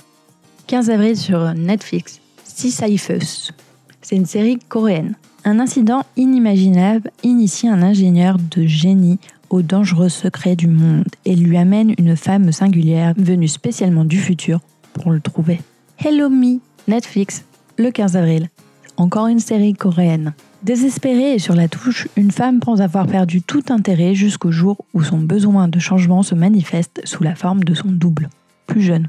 15 0.67 0.89
avril 0.91 1.17
sur 1.17 1.53
Netflix, 1.53 2.21
Sisyphus. 2.45 3.53
C'est 4.01 4.17
une 4.17 4.27
série 4.27 4.59
coréenne. 4.69 5.17
Un 5.45 5.61
incident 5.61 6.05
inimaginable 6.17 7.11
initie 7.23 7.69
un 7.69 7.83
ingénieur 7.83 8.39
de 8.39 8.67
génie 8.67 9.19
aux 9.51 9.63
dangereux 9.63 10.09
secrets 10.09 10.57
du 10.57 10.69
monde 10.69 11.09
et 11.25 11.37
lui 11.37 11.59
amène 11.59 11.95
une 11.99 12.17
femme 12.17 12.51
singulière 12.51 13.15
venue 13.19 13.49
spécialement 13.49 14.05
du 14.05 14.19
futur 14.19 14.61
pour 14.95 15.11
le 15.11 15.21
trouver. 15.21 15.61
Hello 15.99 16.31
Me, 16.31 16.61
Netflix, 16.89 17.45
le 17.77 17.91
15 17.91 18.17
avril. 18.17 18.49
encore 18.97 19.27
une 19.27 19.41
série 19.41 19.75
coréenne. 19.75 20.33
Désespérée 20.63 21.35
et 21.35 21.39
sur 21.39 21.55
la 21.55 21.69
touche, 21.69 22.07
une 22.17 22.31
femme 22.31 22.61
pense 22.61 22.81
avoir 22.81 23.07
perdu 23.07 23.41
tout 23.41 23.63
intérêt 23.71 24.15
jusqu'au 24.15 24.53
jour 24.53 24.85
où 24.93 25.03
son 25.03 25.17
besoin 25.17 25.69
de 25.69 25.79
changement 25.79 26.23
se 26.23 26.35
manifeste 26.35 27.01
sous 27.05 27.23
la 27.23 27.35
forme 27.35 27.65
de 27.65 27.73
son 27.73 27.89
double, 27.89 28.29
plus 28.67 28.83
jeune. 28.83 29.09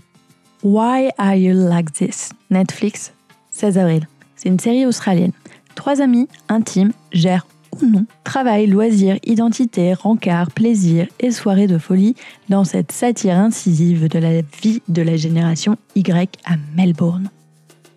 Why 0.64 1.10
Are 1.18 1.36
You 1.36 1.54
Like 1.54 1.92
This? 1.92 2.30
Netflix, 2.52 3.14
16 3.50 3.78
avril. 3.78 4.08
C'est 4.38 4.48
une 4.48 4.60
série 4.60 4.86
australienne. 4.86 5.34
Trois 5.76 6.00
amis 6.00 6.30
intimes 6.48 6.94
gèrent 7.12 7.46
ou 7.82 7.86
non 7.86 8.06
travail, 8.24 8.68
loisirs, 8.68 9.18
identité, 9.26 9.94
rencard, 9.94 10.52
plaisir 10.52 11.08
et 11.20 11.32
soirée 11.32 11.68
de 11.68 11.78
folie 11.78 12.16
dans 12.48 12.64
cette 12.64 12.94
satire 12.94 13.38
incisive 13.38 14.08
de 14.08 14.20
la 14.20 14.42
vie 14.64 14.82
de 14.88 15.02
la 15.02 15.18
génération 15.18 15.76
Y 15.96 16.40
à 16.46 16.56
Melbourne. 16.78 17.30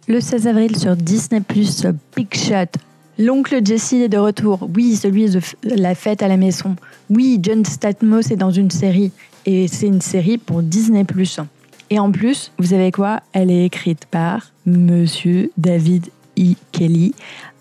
Le 0.08 0.20
16 0.20 0.48
avril 0.48 0.76
sur 0.76 0.96
Disney⁇ 0.96 1.40
Big 2.16 2.34
Shot, 2.34 2.78
L'oncle 3.18 3.60
Jesse 3.64 3.92
est 3.92 4.08
de 4.08 4.18
retour. 4.18 4.68
Oui, 4.74 4.96
celui 4.96 5.30
de 5.30 5.40
la 5.62 5.94
fête 5.94 6.22
à 6.22 6.28
la 6.28 6.36
maison. 6.36 6.74
Oui, 7.10 7.38
John 7.40 7.64
Statmos 7.64 8.30
est 8.32 8.36
dans 8.36 8.50
une 8.50 8.70
série. 8.70 9.12
Et 9.46 9.68
c'est 9.68 9.86
une 9.86 10.00
série 10.00 10.38
pour 10.38 10.62
Disney⁇ 10.62 11.04
Et 11.90 11.98
en 12.00 12.10
plus, 12.10 12.50
vous 12.58 12.66
savez 12.66 12.90
quoi? 12.90 13.20
Elle 13.32 13.50
est 13.50 13.66
écrite 13.66 14.06
par 14.06 14.50
Monsieur 14.66 15.52
David 15.56 16.08
E. 16.38 16.54
Kelly, 16.72 17.14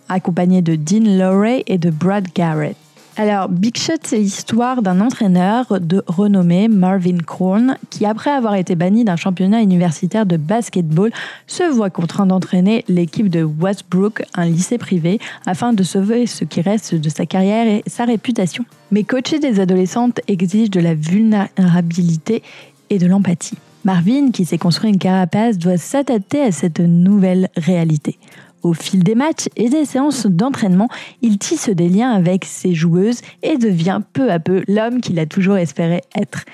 accompagné 0.09 0.63
de 0.63 0.75
Dean 0.75 1.17
Lowry 1.17 1.63
et 1.67 1.77
de 1.77 1.91
Brad 1.91 2.27
Garrett. 2.33 2.77
Alors, 3.15 3.47
Big 3.47 3.77
Shot, 3.77 3.93
c'est 4.01 4.17
l'histoire 4.17 4.81
d'un 4.81 4.99
entraîneur 4.99 5.79
de 5.79 6.03
renommée, 6.07 6.67
Marvin 6.67 7.17
Korn, 7.23 7.77
qui, 7.91 8.07
après 8.07 8.31
avoir 8.31 8.55
été 8.55 8.73
banni 8.73 9.03
d'un 9.03 9.17
championnat 9.17 9.61
universitaire 9.61 10.25
de 10.25 10.35
basketball, 10.35 11.11
se 11.45 11.61
voit 11.63 11.91
contraint 11.91 12.25
d'entraîner 12.25 12.83
l'équipe 12.87 13.29
de 13.29 13.43
Westbrook, 13.43 14.23
un 14.33 14.45
lycée 14.45 14.79
privé, 14.79 15.19
afin 15.45 15.73
de 15.73 15.83
sauver 15.83 16.25
ce 16.25 16.43
qui 16.43 16.61
reste 16.61 16.95
de 16.95 17.09
sa 17.09 17.27
carrière 17.27 17.67
et 17.67 17.83
sa 17.85 18.05
réputation. 18.05 18.65
Mais 18.89 19.03
coacher 19.03 19.37
des 19.37 19.59
adolescentes 19.59 20.19
exige 20.27 20.71
de 20.71 20.79
la 20.79 20.95
vulnérabilité 20.95 22.41
et 22.89 22.97
de 22.97 23.05
l'empathie. 23.05 23.57
Marvin, 23.85 24.31
qui 24.31 24.45
s'est 24.45 24.57
construit 24.57 24.89
une 24.89 24.97
carapace, 24.97 25.59
doit 25.59 25.77
s'adapter 25.77 26.41
à 26.41 26.51
cette 26.51 26.79
nouvelle 26.79 27.49
réalité. 27.57 28.17
Au 28.63 28.73
fil 28.73 29.03
des 29.03 29.13
matchs 29.13 29.49
et 29.57 29.69
des 29.69 29.83
séances 29.83 30.25
d'entraînement, 30.25 30.87
il 31.21 31.37
tisse 31.37 31.69
des 31.69 31.89
liens 31.89 32.11
avec 32.11 32.45
ses 32.45 32.73
joueuses 32.73 33.21
et 33.43 33.57
devient 33.57 33.99
peu 34.13 34.31
à 34.31 34.39
peu 34.39 34.63
l'homme 34.69 35.01
qu'il 35.01 35.19
a 35.19 35.25
toujours 35.25 35.57
espéré 35.57 36.01
être 36.15 36.45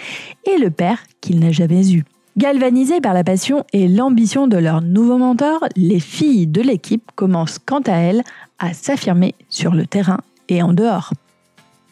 et 0.46 0.58
le 0.58 0.72
père 0.72 1.04
qu'il 1.22 1.40
n'a 1.40 1.52
jamais 1.52 1.92
eu. 1.94 2.04
Galvanisées 2.38 3.02
par 3.02 3.14
la 3.14 3.24
passion 3.24 3.64
et 3.74 3.88
l'ambition 3.88 4.48
de 4.48 4.58
leur 4.58 4.82
nouveau 4.82 5.18
mentor, 5.18 5.68
les 5.76 6.00
filles 6.00 6.48
de 6.48 6.62
l'équipe 6.62 7.12
commencent 7.16 7.60
quant 7.60 7.82
à 7.82 7.98
elles 7.98 8.24
à 8.58 8.74
s'affirmer 8.74 9.36
sur 9.50 9.74
le 9.74 9.86
terrain 9.86 10.20
et 10.48 10.64
en 10.64 10.74
dehors. 10.74 11.14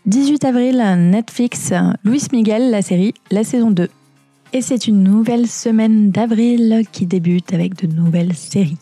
18 0.07 0.45
avril, 0.45 0.77
Netflix, 1.11 1.73
Luis 2.03 2.27
Miguel, 2.31 2.71
la 2.71 2.81
série, 2.81 3.13
la 3.29 3.43
saison 3.43 3.71
2. 3.71 3.89
Et 4.53 4.61
c'est 4.61 4.87
une 4.87 5.03
nouvelle 5.03 5.47
semaine 5.47 6.09
d'avril 6.09 6.83
qui 6.91 7.05
débute 7.05 7.53
avec 7.53 7.75
de 7.75 7.93
nouvelles 7.93 8.33
séries. 8.33 8.77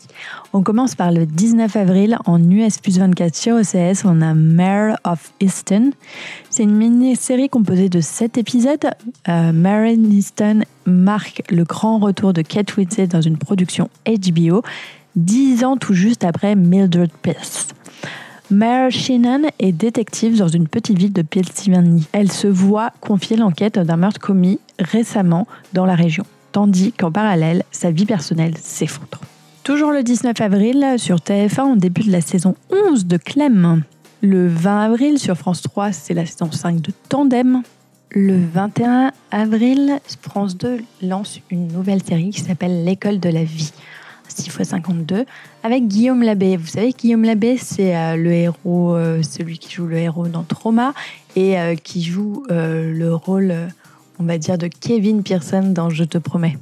On 0.52 0.62
commence 0.62 0.94
par 0.94 1.10
le 1.10 1.26
19 1.26 1.74
avril 1.74 2.18
en 2.24 2.40
US 2.50 2.78
plus 2.78 2.98
24 2.98 3.34
sur 3.34 3.56
OCS. 3.56 4.04
On 4.04 4.22
a 4.22 4.32
Mare 4.32 4.98
of 5.04 5.32
Easton. 5.40 5.90
C'est 6.50 6.62
une 6.62 6.76
mini-série 6.76 7.48
composée 7.48 7.88
de 7.88 8.00
7 8.00 8.38
épisodes. 8.38 8.90
Euh, 9.28 9.52
Mare 9.52 9.86
Easton 9.86 10.60
marque 10.86 11.42
le 11.50 11.64
grand 11.64 11.98
retour 11.98 12.32
de 12.32 12.42
Kate 12.42 12.76
Winslet 12.76 13.08
dans 13.08 13.20
une 13.20 13.36
production 13.36 13.90
HBO, 14.06 14.62
10 15.16 15.64
ans 15.64 15.76
tout 15.76 15.94
juste 15.94 16.22
après 16.22 16.54
Mildred 16.54 17.10
Pierce. 17.22 17.75
Mare 18.50 18.92
Sheenan 18.92 19.42
est 19.58 19.72
détective 19.72 20.38
dans 20.38 20.46
une 20.46 20.68
petite 20.68 20.96
ville 20.96 21.12
de 21.12 21.22
Pennsylvanie. 21.22 22.06
Elle 22.12 22.30
se 22.30 22.46
voit 22.46 22.92
confier 23.00 23.36
l'enquête 23.36 23.76
d'un 23.76 23.96
meurtre 23.96 24.20
commis 24.20 24.60
récemment 24.78 25.48
dans 25.72 25.84
la 25.84 25.96
région, 25.96 26.24
tandis 26.52 26.92
qu'en 26.92 27.10
parallèle, 27.10 27.64
sa 27.72 27.90
vie 27.90 28.06
personnelle 28.06 28.56
s'effondre. 28.56 29.20
Toujours 29.64 29.90
le 29.90 30.04
19 30.04 30.40
avril, 30.40 30.94
sur 30.96 31.16
TF1, 31.16 31.62
on 31.62 31.76
débute 31.76 32.06
la 32.06 32.20
saison 32.20 32.54
11 32.70 33.06
de 33.06 33.16
Clem. 33.16 33.82
Le 34.22 34.46
20 34.46 34.80
avril, 34.80 35.18
sur 35.18 35.36
France 35.36 35.62
3, 35.62 35.90
c'est 35.90 36.14
la 36.14 36.24
saison 36.24 36.52
5 36.52 36.80
de 36.80 36.92
Tandem. 37.08 37.62
Le 38.12 38.38
21 38.54 39.10
avril, 39.32 39.98
France 40.22 40.56
2 40.56 40.78
lance 41.02 41.40
une 41.50 41.66
nouvelle 41.66 42.02
série 42.02 42.30
qui 42.30 42.42
s'appelle 42.42 42.84
L'école 42.84 43.18
de 43.18 43.28
la 43.28 43.42
vie. 43.42 43.72
6 44.28 44.46
x 44.46 44.62
52 44.62 45.24
avec 45.62 45.88
Guillaume 45.88 46.22
Labbé. 46.22 46.56
Vous 46.56 46.66
savez, 46.66 46.92
Guillaume 46.92 47.24
Labbé, 47.24 47.56
c'est 47.58 47.96
euh, 47.96 48.16
le 48.16 48.32
héros, 48.32 48.94
euh, 48.94 49.22
celui 49.22 49.58
qui 49.58 49.74
joue 49.74 49.86
le 49.86 49.98
héros 49.98 50.28
dans 50.28 50.42
Trauma 50.42 50.94
et 51.34 51.58
euh, 51.58 51.74
qui 51.74 52.02
joue 52.02 52.44
le 52.48 53.10
rôle, 53.12 53.54
on 54.18 54.24
va 54.24 54.38
dire, 54.38 54.58
de 54.58 54.68
Kevin 54.68 55.22
Pearson 55.22 55.72
dans 55.74 55.90
Je 55.90 56.04
te 56.04 56.18
promets. 56.18 56.58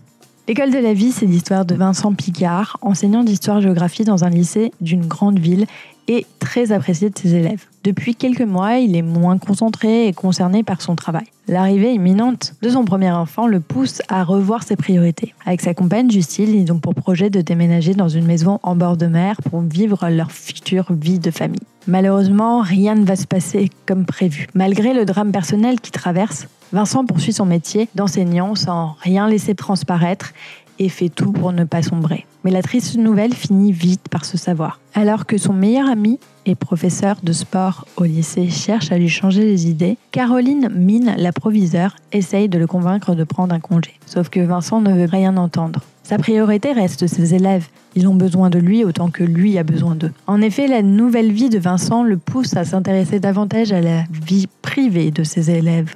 L'école 0.47 0.71
de 0.71 0.79
la 0.79 0.93
vie, 0.93 1.11
c'est 1.11 1.25
l'histoire 1.25 1.65
de 1.65 1.75
Vincent 1.75 2.13
Picard, 2.13 2.77
enseignant 2.83 3.25
d'histoire-géographie 3.25 4.05
dans 4.05 4.25
un 4.25 4.31
lycée 4.31 4.73
d'une 4.83 5.07
grande 5.07 5.39
ville 5.39 5.67
et 6.09 6.27
très 6.39 6.73
apprécié 6.73 7.11
de 7.11 7.19
ses 7.19 7.35
élèves. 7.35 7.67
Depuis 7.83 8.15
quelques 8.15 8.41
mois, 8.41 8.79
il 8.79 8.97
est 8.97 9.03
moins 9.03 9.39
concentré 9.39 10.07
et 10.07 10.13
concerné 10.13 10.63
par 10.63 10.81
son 10.81 10.97
travail. 10.97 11.27
L'arrivée 11.49 11.93
imminente 11.93 12.55
de 12.63 12.71
son 12.71 12.85
premier 12.85 13.11
enfant 13.11 13.47
le 13.47 13.61
pousse 13.61 14.01
à 14.09 14.25
revoir 14.25 14.63
ses 14.63 14.77
priorités. 14.77 15.35
Avec 15.45 15.61
sa 15.61 15.75
compagne 15.75 16.11
Justine, 16.11 16.55
ils 16.55 16.73
ont 16.73 16.79
pour 16.79 16.95
projet 16.95 17.29
de 17.29 17.43
déménager 17.43 17.93
dans 17.93 18.09
une 18.09 18.25
maison 18.25 18.61
en 18.63 18.77
bord 18.77 18.97
de 18.97 19.07
mer 19.07 19.37
pour 19.51 19.61
vivre 19.61 20.09
leur 20.09 20.33
future 20.33 20.87
vie 20.93 21.19
de 21.19 21.31
famille. 21.31 21.61
Malheureusement, 21.87 22.63
rien 22.63 22.95
ne 22.95 23.05
va 23.05 23.17
se 23.17 23.27
passer 23.27 23.71
comme 23.85 24.07
prévu. 24.07 24.47
Malgré 24.55 24.95
le 24.95 25.05
drame 25.05 25.33
personnel 25.33 25.81
qu'il 25.81 25.93
traverse, 25.93 26.47
Vincent 26.73 27.05
poursuit 27.05 27.35
son 27.35 27.45
métier 27.45 27.89
d'enseignant 27.95 28.55
sans 28.55 28.97
rien 29.01 29.29
laisser 29.29 29.55
transparaître 29.55 30.33
et 30.79 30.89
fait 30.89 31.09
tout 31.09 31.33
pour 31.33 31.53
ne 31.53 31.65
pas 31.65 31.83
sombrer. 31.83 32.27
Mais 32.45 32.51
la 32.51 32.63
triste 32.63 32.97
nouvelle 32.97 33.35
finit 33.35 33.73
vite 33.73 34.09
par 34.11 34.25
se 34.25 34.37
savoir. 34.37 34.81
Alors 34.95 35.27
que 35.27 35.39
son 35.39 35.53
meilleur 35.53 35.89
ami 35.89 36.19
et 36.47 36.55
professeur 36.55 37.17
de 37.23 37.33
sport 37.33 37.87
au 37.97 38.05
lycée 38.05 38.51
cherche 38.51 38.93
à 38.93 38.99
lui 38.99 39.09
changer 39.09 39.45
les 39.45 39.69
idées, 39.69 39.97
Caroline 40.13 40.69
Mine, 40.75 41.15
la 41.17 41.33
proviseure, 41.33 41.97
essaye 42.13 42.49
de 42.49 42.59
le 42.59 42.67
convaincre 42.67 43.15
de 43.15 43.25
prendre 43.25 43.55
un 43.55 43.61
congé. 43.61 43.95
Sauf 44.07 44.29
que 44.29 44.41
Vincent 44.41 44.81
ne 44.81 44.93
veut 44.93 45.09
rien 45.11 45.37
entendre. 45.37 45.81
Sa 46.03 46.19
priorité 46.19 46.73
reste 46.73 47.07
ses 47.07 47.35
élèves. 47.35 47.67
Ils 47.97 48.07
ont 48.07 48.15
besoin 48.15 48.51
de 48.51 48.59
lui 48.59 48.85
autant 48.85 49.09
que 49.09 49.25
lui 49.25 49.57
a 49.57 49.63
besoin 49.63 49.95
d'eux. 49.95 50.13
En 50.27 50.43
effet, 50.43 50.67
la 50.67 50.83
nouvelle 50.83 51.33
vie 51.33 51.49
de 51.49 51.59
Vincent 51.59 52.03
le 52.03 52.19
pousse 52.19 52.57
à 52.57 52.65
s'intéresser 52.65 53.21
davantage 53.21 53.73
à 53.73 53.81
la 53.81 54.05
vie 54.11 54.47
privée 54.61 55.11
de 55.11 55.25
ses 55.25 55.51
élèves, 55.51 55.95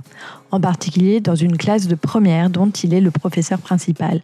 en 0.51 0.61
particulier 0.61 1.21
dans 1.21 1.35
une 1.35 1.59
classe 1.59 1.89
de 1.89 1.95
première 1.95 2.49
dont 2.49 2.71
il 2.71 2.95
est 2.95 3.03
le 3.03 3.11
professeur 3.11 3.59
principal. 3.59 4.23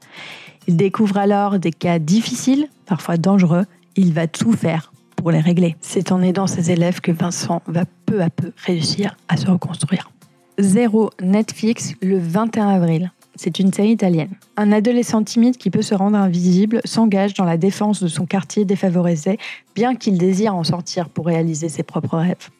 Il 0.66 0.76
découvre 0.76 1.18
alors 1.18 1.58
des 1.58 1.72
cas 1.72 1.98
difficiles, 1.98 2.68
parfois 2.86 3.16
dangereux. 3.16 3.64
Il 3.96 4.12
va 4.12 4.26
tout 4.26 4.52
faire 4.52 4.92
pour 5.16 5.30
les 5.30 5.40
régler. 5.40 5.76
C'est 5.80 6.12
en 6.12 6.22
aidant 6.22 6.46
ses 6.46 6.70
élèves 6.70 7.00
que 7.00 7.12
Vincent 7.12 7.62
va 7.66 7.84
peu 8.06 8.22
à 8.22 8.30
peu 8.30 8.52
réussir 8.64 9.16
à 9.28 9.36
se 9.36 9.46
reconstruire. 9.46 10.10
Zéro 10.58 11.10
Netflix 11.20 11.94
le 12.00 12.18
21 12.18 12.68
avril. 12.68 13.12
C'est 13.36 13.58
une 13.58 13.72
série 13.72 13.90
italienne. 13.90 14.30
Un 14.56 14.70
adolescent 14.70 15.22
timide 15.24 15.56
qui 15.56 15.70
peut 15.70 15.82
se 15.82 15.94
rendre 15.94 16.16
invisible 16.16 16.80
s'engage 16.84 17.34
dans 17.34 17.44
la 17.44 17.56
défense 17.56 18.02
de 18.02 18.08
son 18.08 18.26
quartier 18.26 18.64
défavorisé, 18.64 19.38
bien 19.74 19.96
qu'il 19.96 20.18
désire 20.18 20.54
en 20.54 20.62
sortir 20.62 21.08
pour 21.08 21.26
réaliser 21.26 21.68
ses 21.68 21.82
propres 21.82 22.16
rêves. 22.16 22.50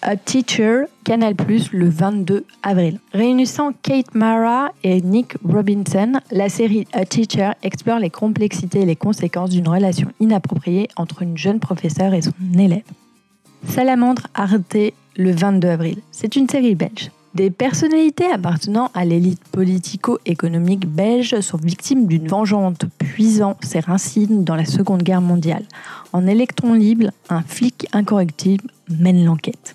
A 0.00 0.16
Teacher, 0.16 0.84
Canal+, 1.04 1.34
le 1.72 1.88
22 1.88 2.44
avril. 2.62 3.00
Réunissant 3.12 3.72
Kate 3.82 4.14
Mara 4.14 4.70
et 4.84 5.00
Nick 5.00 5.34
Robinson, 5.44 6.12
la 6.30 6.48
série 6.48 6.86
A 6.92 7.04
Teacher 7.04 7.50
explore 7.64 7.98
les 7.98 8.10
complexités 8.10 8.82
et 8.82 8.86
les 8.86 8.94
conséquences 8.94 9.50
d'une 9.50 9.66
relation 9.66 10.12
inappropriée 10.20 10.88
entre 10.96 11.22
une 11.22 11.36
jeune 11.36 11.58
professeure 11.58 12.14
et 12.14 12.22
son 12.22 12.32
élève. 12.56 12.84
Salamandre 13.66 14.28
Arte, 14.34 14.76
le 15.16 15.32
22 15.32 15.68
avril. 15.68 15.98
C'est 16.12 16.36
une 16.36 16.48
série 16.48 16.76
belge. 16.76 17.10
Des 17.34 17.50
personnalités 17.50 18.30
appartenant 18.30 18.90
à 18.94 19.04
l'élite 19.04 19.42
politico-économique 19.50 20.86
belge 20.86 21.40
sont 21.40 21.58
victimes 21.58 22.06
d'une 22.06 22.28
vengeance 22.28 22.78
puisant 22.98 23.56
ses 23.62 23.80
racines 23.80 24.44
dans 24.44 24.54
la 24.54 24.64
Seconde 24.64 25.02
Guerre 25.02 25.20
mondiale. 25.20 25.64
En 26.12 26.26
électron 26.26 26.72
libre, 26.72 27.10
un 27.28 27.42
flic 27.42 27.86
incorrectible 27.92 28.70
mène 28.88 29.24
l'enquête. 29.24 29.74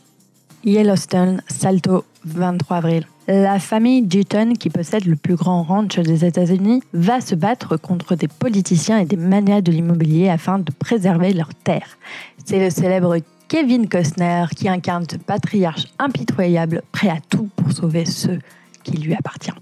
Yellowstone, 0.64 1.42
Salto, 1.48 2.06
23 2.26 2.78
avril. 2.78 3.08
La 3.28 3.60
famille 3.60 4.02
Dutton, 4.02 4.54
qui 4.58 4.70
possède 4.70 5.06
le 5.06 5.16
plus 5.16 5.36
grand 5.36 5.64
ranch 5.64 6.00
des 6.00 6.26
États-Unis, 6.26 6.82
va 6.94 7.22
se 7.22 7.36
battre 7.36 7.78
contre 7.78 8.16
des 8.16 8.28
politiciens 8.28 9.00
et 9.00 9.06
des 9.06 9.18
manias 9.18 9.62
de 9.62 9.72
l'immobilier 9.72 10.30
afin 10.30 10.60
de 10.60 10.72
préserver 10.72 11.34
leurs 11.34 11.54
terres. 11.54 11.98
C'est 12.46 12.60
le 12.60 12.70
célèbre 12.70 13.18
Kevin 13.48 13.88
Costner 13.88 14.46
qui 14.56 14.68
incarne 14.68 15.06
ce 15.10 15.18
patriarche 15.18 15.88
impitoyable, 16.00 16.82
prêt 16.92 17.10
à 17.10 17.20
tout 17.30 17.50
pour 17.56 17.72
sauver 17.72 18.06
ceux 18.06 18.40
qui 18.84 18.98
lui 18.98 19.14
appartiennent. 19.14 19.56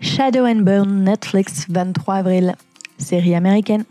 Shadow 0.00 0.46
and 0.46 0.62
Burn, 0.62 1.04
Netflix, 1.04 1.66
23 1.68 2.14
avril. 2.14 2.54
série 2.98 3.34
américaine. 3.34 3.84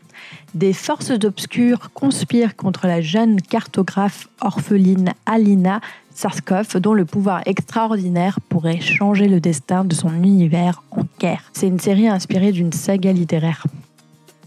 Des 0.53 0.73
forces 0.73 1.11
obscures 1.23 1.91
conspirent 1.93 2.55
contre 2.55 2.87
la 2.87 3.01
jeune 3.01 3.41
cartographe 3.41 4.27
orpheline 4.41 5.13
Alina 5.25 5.81
Sarskov, 6.13 6.79
dont 6.79 6.93
le 6.93 7.05
pouvoir 7.05 7.41
extraordinaire 7.45 8.39
pourrait 8.49 8.79
changer 8.79 9.27
le 9.27 9.39
destin 9.39 9.85
de 9.85 9.93
son 9.93 10.13
univers 10.23 10.83
en 10.91 11.03
guerre. 11.19 11.43
C'est 11.53 11.67
une 11.67 11.79
série 11.79 12.07
inspirée 12.07 12.51
d'une 12.51 12.71
saga 12.71 13.11
littéraire. 13.11 13.65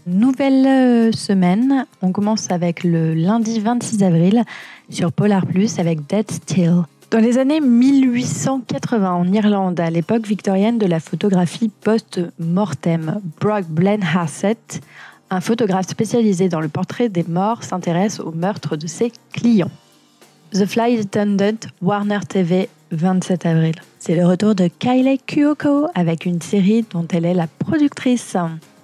Nouvelle 0.07 0.67
euh, 0.67 1.11
semaine, 1.11 1.87
on 2.03 2.11
commence 2.11 2.51
avec 2.51 2.83
le 2.83 3.15
lundi 3.15 3.59
26 3.59 4.03
avril 4.03 4.43
sur 4.89 5.11
Polar 5.11 5.47
Plus 5.47 5.79
avec 5.79 6.05
Dead 6.07 6.29
Still. 6.29 6.83
Dans 7.11 7.19
les 7.19 7.37
années 7.37 7.59
1880 7.59 9.11
en 9.11 9.31
Irlande, 9.31 9.79
à 9.79 9.89
l'époque 9.89 10.27
victorienne 10.27 10.77
de 10.77 10.85
la 10.85 10.99
photographie 10.99 11.71
post-mortem, 11.81 13.19
Brock 13.39 13.65
Blenhassett, 13.67 14.81
un 15.29 15.41
photographe 15.41 15.87
spécialisé 15.87 16.49
dans 16.49 16.59
le 16.59 16.67
portrait 16.67 17.09
des 17.09 17.23
morts, 17.23 17.63
s'intéresse 17.63 18.19
au 18.19 18.31
meurtre 18.31 18.75
de 18.75 18.85
ses 18.85 19.11
clients. 19.33 19.71
The 20.55 20.65
Flight 20.65 21.01
Attendant, 21.01 21.67
Warner 21.81 22.21
TV, 22.29 22.69
27 22.91 23.45
avril. 23.45 23.75
C'est 23.99 24.15
le 24.15 24.25
retour 24.25 24.55
de 24.55 24.69
Kylie 24.69 25.19
Kyoko 25.19 25.87
avec 25.93 26.25
une 26.25 26.41
série 26.41 26.85
dont 26.89 27.05
elle 27.11 27.25
est 27.25 27.33
la 27.33 27.47
productrice. 27.47 28.37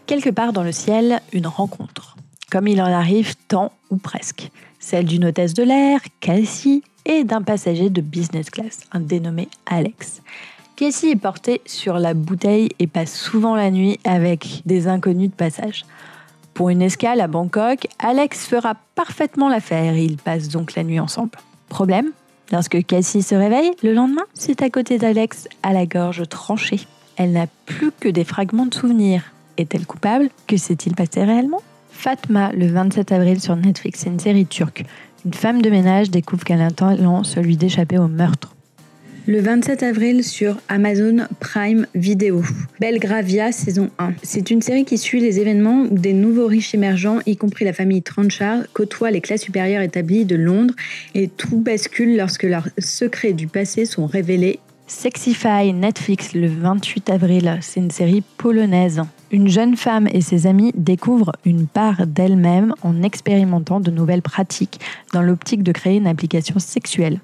Quelque 0.05 0.31
part 0.31 0.51
dans 0.51 0.63
le 0.63 0.73
ciel, 0.73 1.21
une 1.31 1.47
rencontre. 1.47 2.17
Comme 2.51 2.67
il 2.67 2.81
en 2.81 2.91
arrive 2.91 3.35
tant 3.47 3.71
ou 3.89 3.95
presque. 3.95 4.51
Celle 4.79 5.05
d'une 5.05 5.23
hôtesse 5.23 5.53
de 5.53 5.63
l'air, 5.63 6.01
Cassie, 6.19 6.83
et 7.05 7.23
d'un 7.23 7.41
passager 7.41 7.89
de 7.89 8.01
business 8.01 8.49
class, 8.49 8.81
un 8.91 8.99
dénommé 8.99 9.47
Alex. 9.65 10.21
Cassie 10.75 11.11
est 11.11 11.15
portée 11.15 11.61
sur 11.65 11.99
la 11.99 12.13
bouteille 12.13 12.67
et 12.79 12.87
passe 12.87 13.15
souvent 13.17 13.55
la 13.55 13.71
nuit 13.71 13.97
avec 14.03 14.61
des 14.65 14.89
inconnus 14.89 15.29
de 15.29 15.35
passage. 15.35 15.85
Pour 16.53 16.67
une 16.67 16.81
escale 16.81 17.21
à 17.21 17.27
Bangkok, 17.27 17.87
Alex 17.97 18.45
fera 18.45 18.75
parfaitement 18.93 19.47
l'affaire 19.47 19.93
et 19.93 20.03
ils 20.03 20.17
passent 20.17 20.49
donc 20.49 20.75
la 20.75 20.83
nuit 20.83 20.99
ensemble. 20.99 21.37
Problème 21.71 22.11
Lorsque 22.51 22.85
Cassie 22.85 23.21
se 23.21 23.33
réveille, 23.33 23.71
le 23.81 23.93
lendemain, 23.93 24.25
c'est 24.33 24.61
à 24.61 24.69
côté 24.69 24.97
d'Alex, 24.97 25.47
à 25.63 25.71
la 25.71 25.85
gorge 25.85 26.27
tranchée. 26.27 26.81
Elle 27.15 27.31
n'a 27.31 27.47
plus 27.65 27.91
que 27.97 28.09
des 28.09 28.25
fragments 28.25 28.65
de 28.65 28.73
souvenirs. 28.73 29.31
Est-elle 29.57 29.85
coupable? 29.85 30.27
Que 30.47 30.57
s'est-il 30.57 30.95
passé 30.95 31.23
réellement? 31.23 31.61
Fatma, 31.89 32.51
le 32.51 32.67
27 32.67 33.13
avril 33.13 33.39
sur 33.39 33.55
Netflix, 33.55 34.01
c'est 34.01 34.09
une 34.09 34.19
série 34.19 34.45
turque. 34.45 34.83
Une 35.23 35.33
femme 35.33 35.61
de 35.61 35.69
ménage 35.69 36.11
découvre 36.11 36.43
qu'elle 36.43 36.59
a 36.59 36.65
un 36.65 36.71
talent, 36.71 37.23
celui 37.23 37.55
d'échapper 37.55 37.97
au 37.97 38.09
meurtre. 38.09 38.53
Le 39.27 39.39
27 39.39 39.83
avril 39.83 40.23
sur 40.23 40.57
Amazon 40.67 41.27
Prime 41.39 41.85
Video. 41.93 42.41
Belgravia 42.79 43.51
saison 43.51 43.91
1. 43.99 44.13
C'est 44.23 44.49
une 44.49 44.63
série 44.63 44.83
qui 44.83 44.97
suit 44.97 45.19
les 45.19 45.39
événements 45.39 45.85
où 45.91 45.95
des 45.99 46.13
nouveaux 46.13 46.47
riches 46.47 46.73
émergents, 46.73 47.19
y 47.27 47.37
compris 47.37 47.63
la 47.63 47.71
famille 47.71 48.01
Tranchard, 48.01 48.63
côtoient 48.73 49.11
les 49.11 49.21
classes 49.21 49.43
supérieures 49.43 49.83
établies 49.83 50.25
de 50.25 50.35
Londres 50.35 50.73
et 51.13 51.27
tout 51.27 51.57
bascule 51.57 52.17
lorsque 52.17 52.43
leurs 52.43 52.67
secrets 52.79 53.33
du 53.33 53.45
passé 53.45 53.85
sont 53.85 54.07
révélés. 54.07 54.59
Sexify 54.87 55.71
Netflix 55.71 56.33
le 56.33 56.47
28 56.47 57.11
avril. 57.11 57.59
C'est 57.61 57.79
une 57.79 57.91
série 57.91 58.23
polonaise. 58.37 59.03
Une 59.29 59.47
jeune 59.47 59.77
femme 59.77 60.07
et 60.11 60.21
ses 60.21 60.47
amis 60.47 60.71
découvrent 60.75 61.33
une 61.45 61.67
part 61.67 62.07
d'elle-même 62.07 62.73
en 62.81 63.03
expérimentant 63.03 63.79
de 63.81 63.91
nouvelles 63.91 64.23
pratiques 64.23 64.79
dans 65.13 65.21
l'optique 65.21 65.61
de 65.61 65.71
créer 65.71 65.97
une 65.97 66.07
application 66.07 66.57
sexuelle. 66.57 67.19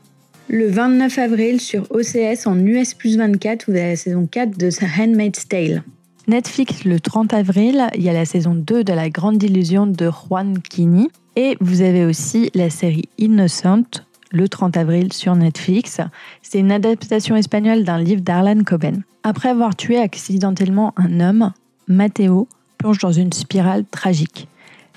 Le 0.50 0.70
29 0.70 1.18
avril 1.18 1.60
sur 1.60 1.92
OCS 1.92 2.48
en 2.48 2.58
US 2.58 2.94
plus 2.94 3.18
24, 3.18 3.66
vous 3.68 3.74
avez 3.74 3.90
la 3.90 3.96
saison 3.98 4.26
4 4.32 4.58
de 4.58 4.70
The 4.70 4.84
Handmaid's 4.98 5.46
Tale. 5.50 5.84
Netflix, 6.30 6.86
le 6.86 7.02
30 7.02 7.34
avril, 7.34 7.90
il 7.96 8.02
y 8.02 8.08
a 8.08 8.14
la 8.14 8.24
saison 8.24 8.56
2 8.56 8.86
de 8.86 8.94
La 8.94 9.10
Grande 9.10 9.44
Illusion 9.44 9.88
de 9.88 10.10
Juan 10.10 10.60
Kini. 10.62 11.10
Et 11.36 11.58
vous 11.60 11.82
avez 11.82 12.06
aussi 12.06 12.50
la 12.56 12.70
série 12.70 13.10
Innocent, 13.18 14.06
le 14.32 14.48
30 14.48 14.78
avril 14.78 15.12
sur 15.12 15.36
Netflix. 15.36 16.00
C'est 16.42 16.60
une 16.60 16.72
adaptation 16.72 17.36
espagnole 17.36 17.84
d'un 17.84 18.00
livre 18.00 18.22
d'Arlan 18.22 18.64
Coben. 18.64 19.04
Après 19.24 19.50
avoir 19.50 19.76
tué 19.76 19.98
accidentellement 19.98 20.94
un 20.96 21.20
homme, 21.20 21.52
Matteo 21.90 22.48
plonge 22.78 23.00
dans 23.00 23.12
une 23.12 23.34
spirale 23.34 23.84
tragique. 23.92 24.48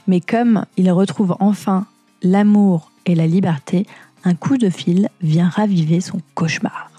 Mais 0.06 0.20
comme 0.20 0.64
il 0.76 0.92
retrouve 0.92 1.36
enfin 1.40 1.86
l'amour 2.22 2.92
et 3.04 3.16
la 3.16 3.26
liberté, 3.26 3.86
un 4.24 4.34
coup 4.34 4.58
de 4.58 4.70
fil 4.70 5.08
vient 5.22 5.48
raviver 5.48 6.00
son 6.00 6.20
cauchemar. 6.34 6.90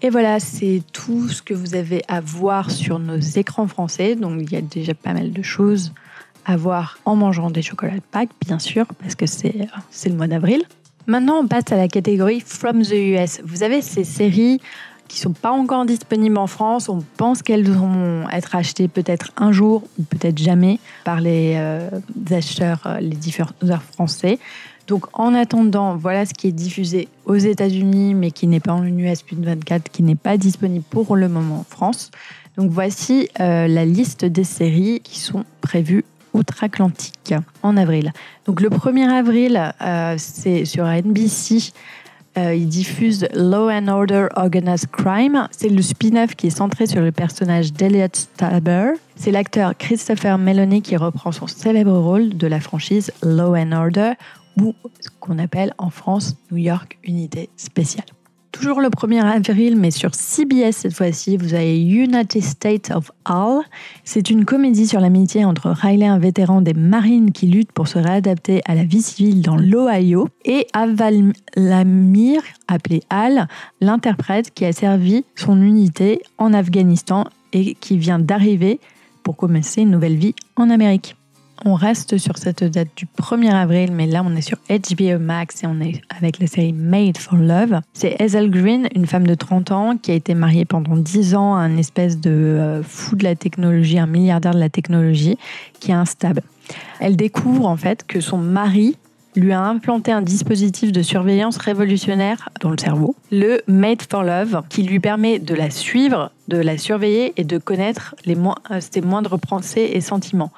Et 0.00 0.10
voilà, 0.10 0.38
c'est 0.38 0.82
tout 0.92 1.28
ce 1.28 1.42
que 1.42 1.54
vous 1.54 1.74
avez 1.74 2.02
à 2.06 2.20
voir 2.20 2.70
sur 2.70 2.98
nos 2.98 3.18
écrans 3.18 3.66
français. 3.66 4.14
Donc 4.14 4.40
il 4.42 4.52
y 4.52 4.56
a 4.56 4.60
déjà 4.60 4.94
pas 4.94 5.12
mal 5.12 5.32
de 5.32 5.42
choses 5.42 5.92
à 6.44 6.56
voir 6.56 6.98
en 7.04 7.16
mangeant 7.16 7.50
des 7.50 7.62
chocolats 7.62 7.96
de 7.96 8.00
Pâques, 8.00 8.30
bien 8.46 8.58
sûr, 8.58 8.86
parce 9.00 9.14
que 9.14 9.26
c'est 9.26 9.68
le 10.06 10.14
mois 10.14 10.28
d'avril. 10.28 10.62
Maintenant, 11.06 11.40
on 11.42 11.46
passe 11.46 11.72
à 11.72 11.76
la 11.76 11.88
catégorie 11.88 12.40
From 12.40 12.82
the 12.82 12.92
US. 12.92 13.40
Vous 13.44 13.62
avez 13.62 13.82
ces 13.82 14.04
séries 14.04 14.60
qui 15.08 15.18
sont 15.18 15.32
pas 15.32 15.50
encore 15.50 15.84
disponibles 15.84 16.38
en 16.38 16.46
France. 16.46 16.88
On 16.88 17.02
pense 17.16 17.42
qu'elles 17.42 17.68
vont 17.68 18.28
être 18.30 18.54
achetées 18.54 18.88
peut-être 18.88 19.32
un 19.36 19.50
jour 19.50 19.84
ou 19.98 20.02
peut-être 20.02 20.38
jamais 20.38 20.78
par 21.04 21.20
les 21.20 21.54
euh, 21.56 21.88
acheteurs, 22.30 22.82
euh, 22.86 23.00
les 23.00 23.16
diffuseurs 23.16 23.82
français. 23.82 24.38
Donc 24.88 25.06
en 25.12 25.34
attendant, 25.34 25.96
voilà 25.96 26.26
ce 26.26 26.34
qui 26.34 26.48
est 26.48 26.52
diffusé 26.52 27.08
aux 27.26 27.36
États-Unis, 27.36 28.14
mais 28.14 28.30
qui 28.30 28.46
n'est 28.46 28.60
pas 28.60 28.72
en 28.72 28.84
US 28.84 29.24
24, 29.30 29.90
qui 29.90 30.02
n'est 30.02 30.16
pas 30.16 30.36
disponible 30.36 30.84
pour 30.90 31.14
le 31.14 31.28
moment 31.28 31.60
en 31.60 31.64
France. 31.64 32.10
Donc 32.56 32.70
voici 32.70 33.28
euh, 33.38 33.68
la 33.68 33.84
liste 33.84 34.24
des 34.24 34.44
séries 34.44 35.00
qui 35.04 35.20
sont 35.20 35.44
prévues 35.60 36.04
outre-Atlantique 36.34 37.34
en 37.62 37.76
avril. 37.76 38.12
Donc 38.46 38.60
le 38.60 38.68
1er 38.68 39.08
avril, 39.08 39.72
c'est 40.18 40.64
sur 40.64 40.84
NBC 40.84 41.72
euh, 42.38 42.54
il 42.54 42.68
diffuse 42.68 43.26
Law 43.34 43.68
and 43.70 43.88
Order 43.88 44.28
Organized 44.36 44.90
Crime. 44.90 45.48
C'est 45.50 45.68
le 45.68 45.82
spin-off 45.82 46.36
qui 46.36 46.48
est 46.48 46.56
centré 46.56 46.86
sur 46.86 47.00
le 47.00 47.10
personnage 47.10 47.72
d'Eliot 47.72 48.08
Staber. 48.12 48.92
C'est 49.16 49.32
l'acteur 49.32 49.76
Christopher 49.76 50.38
Meloni 50.38 50.82
qui 50.82 50.96
reprend 50.96 51.32
son 51.32 51.48
célèbre 51.48 51.98
rôle 51.98 52.36
de 52.36 52.46
la 52.46 52.60
franchise 52.60 53.10
Law 53.22 53.56
and 53.56 53.72
Order 53.72 54.12
ou 54.60 54.74
ce 55.00 55.08
qu'on 55.20 55.38
appelle 55.38 55.74
en 55.78 55.90
France 55.90 56.36
New 56.50 56.58
York 56.58 56.98
Unité 57.04 57.50
Spéciale. 57.56 58.06
Toujours 58.50 58.80
le 58.80 58.88
1er 58.88 59.20
avril, 59.20 59.76
mais 59.76 59.90
sur 59.90 60.14
CBS 60.14 60.72
cette 60.72 60.94
fois-ci, 60.94 61.36
vous 61.36 61.54
avez 61.54 61.80
United 61.80 62.42
States 62.42 62.90
of 62.90 63.12
All. 63.24 63.60
C'est 64.04 64.30
une 64.30 64.44
comédie 64.44 64.86
sur 64.88 65.00
l'amitié 65.00 65.44
entre 65.44 65.70
Riley, 65.70 66.06
un 66.06 66.18
vétéran 66.18 66.60
des 66.60 66.74
marines 66.74 67.30
qui 67.30 67.46
lutte 67.46 67.70
pour 67.70 67.88
se 67.88 67.98
réadapter 67.98 68.62
à 68.64 68.74
la 68.74 68.84
vie 68.84 69.02
civile 69.02 69.42
dans 69.42 69.56
l'Ohio, 69.56 70.28
et 70.44 70.66
Aval 70.72 71.34
Lamir, 71.56 72.40
appelé 72.66 73.02
Al, 73.10 73.48
l'interprète 73.80 74.52
qui 74.52 74.64
a 74.64 74.72
servi 74.72 75.24
son 75.36 75.60
unité 75.60 76.22
en 76.38 76.52
Afghanistan 76.52 77.26
et 77.52 77.74
qui 77.74 77.98
vient 77.98 78.18
d'arriver 78.18 78.80
pour 79.22 79.36
commencer 79.36 79.82
une 79.82 79.90
nouvelle 79.90 80.16
vie 80.16 80.34
en 80.56 80.70
Amérique. 80.70 81.17
On 81.64 81.74
reste 81.74 82.18
sur 82.18 82.38
cette 82.38 82.62
date 82.62 82.88
du 82.94 83.06
1er 83.20 83.52
avril, 83.52 83.90
mais 83.92 84.06
là 84.06 84.22
on 84.24 84.34
est 84.36 84.42
sur 84.42 84.58
HBO 84.68 85.18
Max 85.18 85.64
et 85.64 85.66
on 85.66 85.80
est 85.80 86.00
avec 86.16 86.38
la 86.38 86.46
série 86.46 86.72
Made 86.72 87.18
for 87.18 87.36
Love. 87.36 87.80
C'est 87.92 88.20
Hazel 88.22 88.48
Green, 88.50 88.88
une 88.94 89.06
femme 89.06 89.26
de 89.26 89.34
30 89.34 89.72
ans 89.72 89.96
qui 89.96 90.12
a 90.12 90.14
été 90.14 90.34
mariée 90.34 90.64
pendant 90.64 90.96
10 90.96 91.34
ans 91.34 91.56
à 91.56 91.60
un 91.60 91.76
espèce 91.76 92.20
de 92.20 92.30
euh, 92.30 92.82
fou 92.82 93.16
de 93.16 93.24
la 93.24 93.34
technologie, 93.34 93.98
un 93.98 94.06
milliardaire 94.06 94.54
de 94.54 94.60
la 94.60 94.68
technologie 94.68 95.36
qui 95.80 95.90
est 95.90 95.94
instable. 95.94 96.42
Elle 97.00 97.16
découvre 97.16 97.66
en 97.66 97.76
fait 97.76 98.06
que 98.06 98.20
son 98.20 98.38
mari 98.38 98.96
lui 99.34 99.52
a 99.52 99.62
implanté 99.62 100.12
un 100.12 100.22
dispositif 100.22 100.92
de 100.92 101.02
surveillance 101.02 101.58
révolutionnaire 101.58 102.48
dans 102.60 102.70
le 102.70 102.78
cerveau, 102.78 103.14
le 103.30 103.60
Made 103.66 104.02
for 104.08 104.22
Love, 104.22 104.62
qui 104.68 104.82
lui 104.82 105.00
permet 105.00 105.38
de 105.38 105.54
la 105.54 105.70
suivre, 105.70 106.30
de 106.48 106.56
la 106.56 106.78
surveiller 106.78 107.32
et 107.36 107.44
de 107.44 107.58
connaître 107.58 108.14
les 108.24 108.36
euh, 108.36 108.80
ses 108.80 109.00
moindres 109.00 109.38
pensées 109.38 109.90
et 109.92 110.00
sentiments 110.00 110.52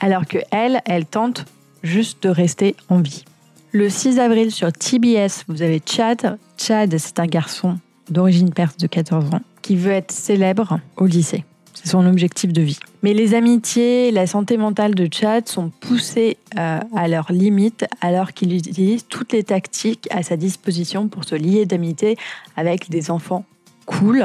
alors 0.00 0.26
que 0.26 0.38
elle, 0.50 0.80
elle 0.86 1.06
tente 1.06 1.44
juste 1.82 2.22
de 2.22 2.28
rester 2.28 2.74
en 2.88 3.00
vie. 3.00 3.24
Le 3.72 3.88
6 3.88 4.18
avril 4.18 4.50
sur 4.50 4.72
TBS, 4.72 5.44
vous 5.46 5.62
avez 5.62 5.80
Chad. 5.84 6.38
Chad, 6.58 6.96
c'est 6.98 7.20
un 7.20 7.26
garçon 7.26 7.78
d'origine 8.10 8.52
perse 8.52 8.76
de 8.76 8.86
14 8.86 9.26
ans 9.26 9.40
qui 9.62 9.76
veut 9.76 9.92
être 9.92 10.10
célèbre 10.10 10.80
au 10.96 11.06
lycée. 11.06 11.44
C'est 11.74 11.88
son 11.88 12.04
objectif 12.06 12.52
de 12.52 12.62
vie. 12.62 12.80
Mais 13.02 13.14
les 13.14 13.34
amitiés 13.34 14.10
la 14.10 14.26
santé 14.26 14.56
mentale 14.56 14.94
de 14.94 15.08
Chad 15.10 15.48
sont 15.48 15.70
poussées 15.70 16.36
euh, 16.58 16.80
à 16.94 17.08
leurs 17.08 17.30
limites 17.30 17.86
alors 18.00 18.32
qu'il 18.32 18.54
utilise 18.54 19.06
toutes 19.08 19.32
les 19.32 19.44
tactiques 19.44 20.08
à 20.10 20.22
sa 20.22 20.36
disposition 20.36 21.08
pour 21.08 21.24
se 21.24 21.36
lier 21.36 21.64
d'amitié 21.64 22.18
avec 22.56 22.90
des 22.90 23.10
enfants 23.10 23.44
cool, 23.86 24.24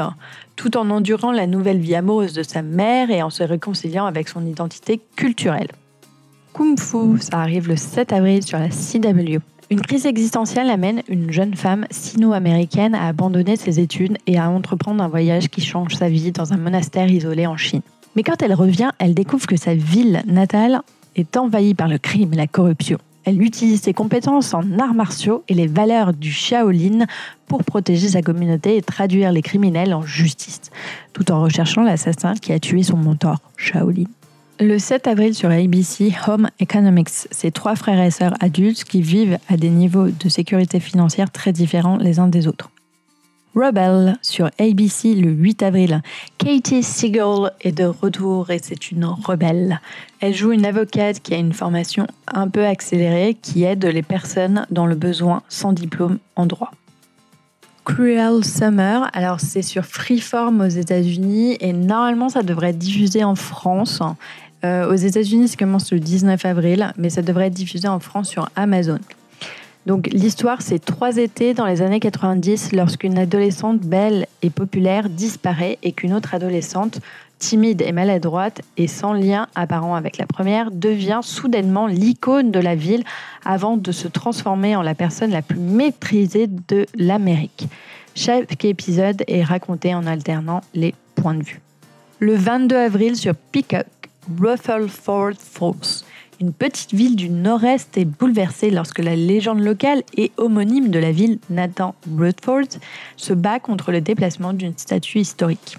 tout 0.56 0.76
en 0.76 0.90
endurant 0.90 1.32
la 1.32 1.46
nouvelle 1.46 1.78
vie 1.78 1.94
amoureuse 1.94 2.32
de 2.32 2.42
sa 2.42 2.62
mère 2.62 3.10
et 3.10 3.22
en 3.22 3.30
se 3.30 3.42
réconciliant 3.42 4.06
avec 4.06 4.28
son 4.28 4.44
identité 4.44 5.00
culturelle. 5.14 5.68
Kung 6.52 6.80
Fu, 6.80 7.20
ça 7.20 7.40
arrive 7.40 7.68
le 7.68 7.76
7 7.76 8.12
avril 8.12 8.42
sur 8.42 8.58
la 8.58 8.70
CW. 8.70 9.38
Une 9.68 9.80
crise 9.80 10.06
existentielle 10.06 10.70
amène 10.70 11.02
une 11.08 11.32
jeune 11.32 11.54
femme 11.54 11.86
sino-américaine 11.90 12.94
à 12.94 13.08
abandonner 13.08 13.56
ses 13.56 13.80
études 13.80 14.16
et 14.26 14.38
à 14.38 14.48
entreprendre 14.48 15.02
un 15.02 15.08
voyage 15.08 15.48
qui 15.48 15.60
change 15.60 15.96
sa 15.96 16.08
vie 16.08 16.32
dans 16.32 16.52
un 16.52 16.56
monastère 16.56 17.10
isolé 17.10 17.46
en 17.46 17.56
Chine. 17.56 17.82
Mais 18.14 18.22
quand 18.22 18.42
elle 18.42 18.54
revient, 18.54 18.90
elle 18.98 19.12
découvre 19.12 19.46
que 19.46 19.56
sa 19.56 19.74
ville 19.74 20.22
natale 20.26 20.80
est 21.16 21.36
envahie 21.36 21.74
par 21.74 21.88
le 21.88 21.98
crime 21.98 22.32
et 22.32 22.36
la 22.36 22.46
corruption. 22.46 22.98
Elle 23.26 23.42
utilise 23.42 23.82
ses 23.82 23.92
compétences 23.92 24.54
en 24.54 24.78
arts 24.78 24.94
martiaux 24.94 25.42
et 25.48 25.54
les 25.54 25.66
valeurs 25.66 26.12
du 26.12 26.30
Shaolin 26.30 27.06
pour 27.48 27.64
protéger 27.64 28.08
sa 28.08 28.22
communauté 28.22 28.76
et 28.76 28.82
traduire 28.82 29.32
les 29.32 29.42
criminels 29.42 29.92
en 29.94 30.02
justice, 30.02 30.70
tout 31.12 31.32
en 31.32 31.42
recherchant 31.42 31.82
l'assassin 31.82 32.34
qui 32.34 32.52
a 32.52 32.60
tué 32.60 32.84
son 32.84 32.96
mentor, 32.96 33.38
Shaolin. 33.56 34.04
Le 34.60 34.78
7 34.78 35.08
avril 35.08 35.34
sur 35.34 35.50
ABC, 35.50 36.14
Home 36.28 36.48
Economics, 36.60 37.10
c'est 37.10 37.50
trois 37.50 37.74
frères 37.74 38.00
et 38.00 38.12
sœurs 38.12 38.34
adultes 38.38 38.84
qui 38.84 39.02
vivent 39.02 39.38
à 39.48 39.56
des 39.56 39.70
niveaux 39.70 40.06
de 40.08 40.28
sécurité 40.28 40.78
financière 40.78 41.30
très 41.32 41.52
différents 41.52 41.96
les 41.96 42.20
uns 42.20 42.28
des 42.28 42.46
autres. 42.46 42.70
Rebel 43.56 44.18
sur 44.20 44.50
ABC 44.58 45.14
le 45.14 45.30
8 45.30 45.62
avril. 45.62 46.02
Katie 46.36 46.82
Siegel 46.82 47.50
est 47.62 47.72
de 47.72 47.86
retour 47.86 48.50
et 48.50 48.60
c'est 48.62 48.90
une 48.90 49.06
rebelle. 49.06 49.80
Elle 50.20 50.34
joue 50.34 50.52
une 50.52 50.66
avocate 50.66 51.20
qui 51.20 51.32
a 51.32 51.38
une 51.38 51.54
formation 51.54 52.06
un 52.28 52.48
peu 52.48 52.66
accélérée 52.66 53.34
qui 53.40 53.64
aide 53.64 53.86
les 53.86 54.02
personnes 54.02 54.66
dans 54.70 54.84
le 54.84 54.94
besoin 54.94 55.42
sans 55.48 55.72
diplôme 55.72 56.18
en 56.36 56.44
droit. 56.44 56.70
Cruel 57.86 58.44
Summer, 58.44 59.08
alors 59.14 59.40
c'est 59.40 59.62
sur 59.62 59.86
Freeform 59.86 60.60
aux 60.60 60.68
États-Unis 60.68 61.56
et 61.60 61.72
normalement 61.72 62.28
ça 62.28 62.42
devrait 62.42 62.70
être 62.70 62.78
diffusé 62.78 63.24
en 63.24 63.36
France. 63.36 64.02
Euh, 64.64 64.92
aux 64.92 64.96
États-Unis, 64.96 65.48
ça 65.48 65.56
commence 65.56 65.92
le 65.92 66.00
19 66.00 66.44
avril, 66.44 66.92
mais 66.98 67.08
ça 67.08 67.22
devrait 67.22 67.46
être 67.46 67.54
diffusé 67.54 67.88
en 67.88 68.00
France 68.00 68.28
sur 68.28 68.50
Amazon. 68.54 68.98
Donc 69.86 70.08
l'histoire, 70.12 70.62
c'est 70.62 70.84
trois 70.84 71.16
étés 71.16 71.54
dans 71.54 71.64
les 71.64 71.80
années 71.80 72.00
90 72.00 72.72
lorsqu'une 72.72 73.18
adolescente 73.18 73.80
belle 73.80 74.26
et 74.42 74.50
populaire 74.50 75.08
disparaît 75.08 75.78
et 75.84 75.92
qu'une 75.92 76.12
autre 76.12 76.34
adolescente, 76.34 76.98
timide 77.38 77.82
et 77.82 77.92
maladroite 77.92 78.62
et 78.76 78.88
sans 78.88 79.12
lien 79.12 79.46
apparent 79.54 79.94
avec 79.94 80.18
la 80.18 80.26
première, 80.26 80.72
devient 80.72 81.20
soudainement 81.22 81.86
l'icône 81.86 82.50
de 82.50 82.58
la 82.58 82.74
ville 82.74 83.04
avant 83.44 83.76
de 83.76 83.92
se 83.92 84.08
transformer 84.08 84.74
en 84.74 84.82
la 84.82 84.94
personne 84.94 85.30
la 85.30 85.42
plus 85.42 85.60
maîtrisée 85.60 86.48
de 86.48 86.86
l'Amérique. 86.96 87.68
Chaque 88.16 88.64
épisode 88.64 89.22
est 89.28 89.44
raconté 89.44 89.94
en 89.94 90.06
alternant 90.06 90.62
les 90.74 90.94
points 91.14 91.34
de 91.34 91.44
vue. 91.44 91.60
Le 92.18 92.34
22 92.34 92.74
avril 92.74 93.14
sur 93.14 93.34
Peacock, 93.52 93.86
Rutherford 94.40 95.34
Falls. 95.38 96.02
Une 96.38 96.52
petite 96.52 96.92
ville 96.92 97.16
du 97.16 97.30
nord-est 97.30 97.96
est 97.96 98.04
bouleversée 98.04 98.70
lorsque 98.70 98.98
la 98.98 99.16
légende 99.16 99.60
locale 99.60 100.02
et 100.16 100.32
homonyme 100.36 100.90
de 100.90 100.98
la 100.98 101.10
ville, 101.10 101.38
Nathan 101.48 101.94
Rutherford, 102.14 102.78
se 103.16 103.32
bat 103.32 103.58
contre 103.58 103.90
le 103.90 104.02
déplacement 104.02 104.52
d'une 104.52 104.76
statue 104.76 105.20
historique. 105.20 105.78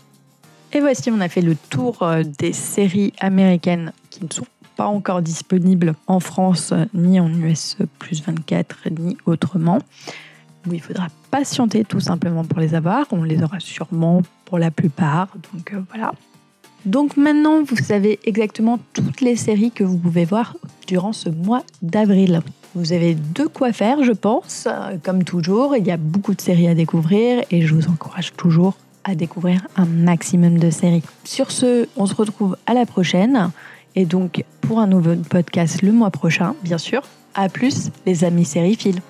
Et 0.73 0.79
voici, 0.79 1.11
on 1.11 1.21
a 1.21 1.29
fait 1.29 1.41
le 1.41 1.55
tour 1.69 2.01
euh, 2.01 2.23
des 2.23 2.53
séries 2.53 3.13
américaines 3.19 3.93
qui 4.09 4.25
ne 4.25 4.31
sont 4.31 4.47
pas 4.75 4.87
encore 4.87 5.21
disponibles 5.21 5.93
en 6.07 6.19
France, 6.19 6.73
ni 6.93 7.19
en 7.19 7.29
US 7.29 7.77
plus 7.99 8.23
24, 8.23 8.89
ni 8.97 9.15
autrement. 9.25 9.79
Il 10.71 10.81
faudra 10.81 11.07
patienter 11.29 11.85
tout 11.85 11.99
simplement 11.99 12.43
pour 12.43 12.59
les 12.59 12.73
avoir. 12.73 13.05
On 13.11 13.23
les 13.23 13.43
aura 13.43 13.59
sûrement 13.59 14.23
pour 14.45 14.57
la 14.57 14.71
plupart. 14.71 15.27
Donc 15.53 15.73
euh, 15.73 15.81
voilà. 15.89 16.13
Donc 16.85 17.17
maintenant, 17.17 17.63
vous 17.63 17.75
savez 17.75 18.19
exactement 18.25 18.79
toutes 18.93 19.21
les 19.21 19.35
séries 19.35 19.71
que 19.71 19.83
vous 19.83 19.97
pouvez 19.97 20.25
voir 20.25 20.55
durant 20.87 21.13
ce 21.13 21.29
mois 21.29 21.63
d'avril. 21.81 22.41
Vous 22.75 22.93
avez 22.93 23.15
de 23.15 23.43
quoi 23.43 23.73
faire, 23.73 24.03
je 24.03 24.11
pense. 24.11 24.67
Comme 25.03 25.23
toujours, 25.23 25.75
il 25.75 25.85
y 25.85 25.91
a 25.91 25.97
beaucoup 25.97 26.33
de 26.33 26.41
séries 26.41 26.67
à 26.67 26.75
découvrir 26.75 27.43
et 27.51 27.61
je 27.61 27.73
vous 27.73 27.87
encourage 27.87 28.33
toujours 28.33 28.75
à 29.03 29.15
découvrir 29.15 29.67
un 29.75 29.85
maximum 29.85 30.59
de 30.59 30.69
séries. 30.69 31.03
Sur 31.23 31.51
ce, 31.51 31.87
on 31.95 32.05
se 32.05 32.13
retrouve 32.13 32.57
à 32.65 32.73
la 32.73 32.85
prochaine 32.85 33.51
et 33.95 34.05
donc 34.05 34.43
pour 34.61 34.79
un 34.79 34.87
nouveau 34.87 35.15
podcast 35.15 35.81
le 35.81 35.91
mois 35.91 36.11
prochain, 36.11 36.55
bien 36.63 36.77
sûr. 36.77 37.01
À 37.33 37.49
plus, 37.49 37.89
les 38.05 38.23
amis 38.23 38.45
sériphiles. 38.45 39.01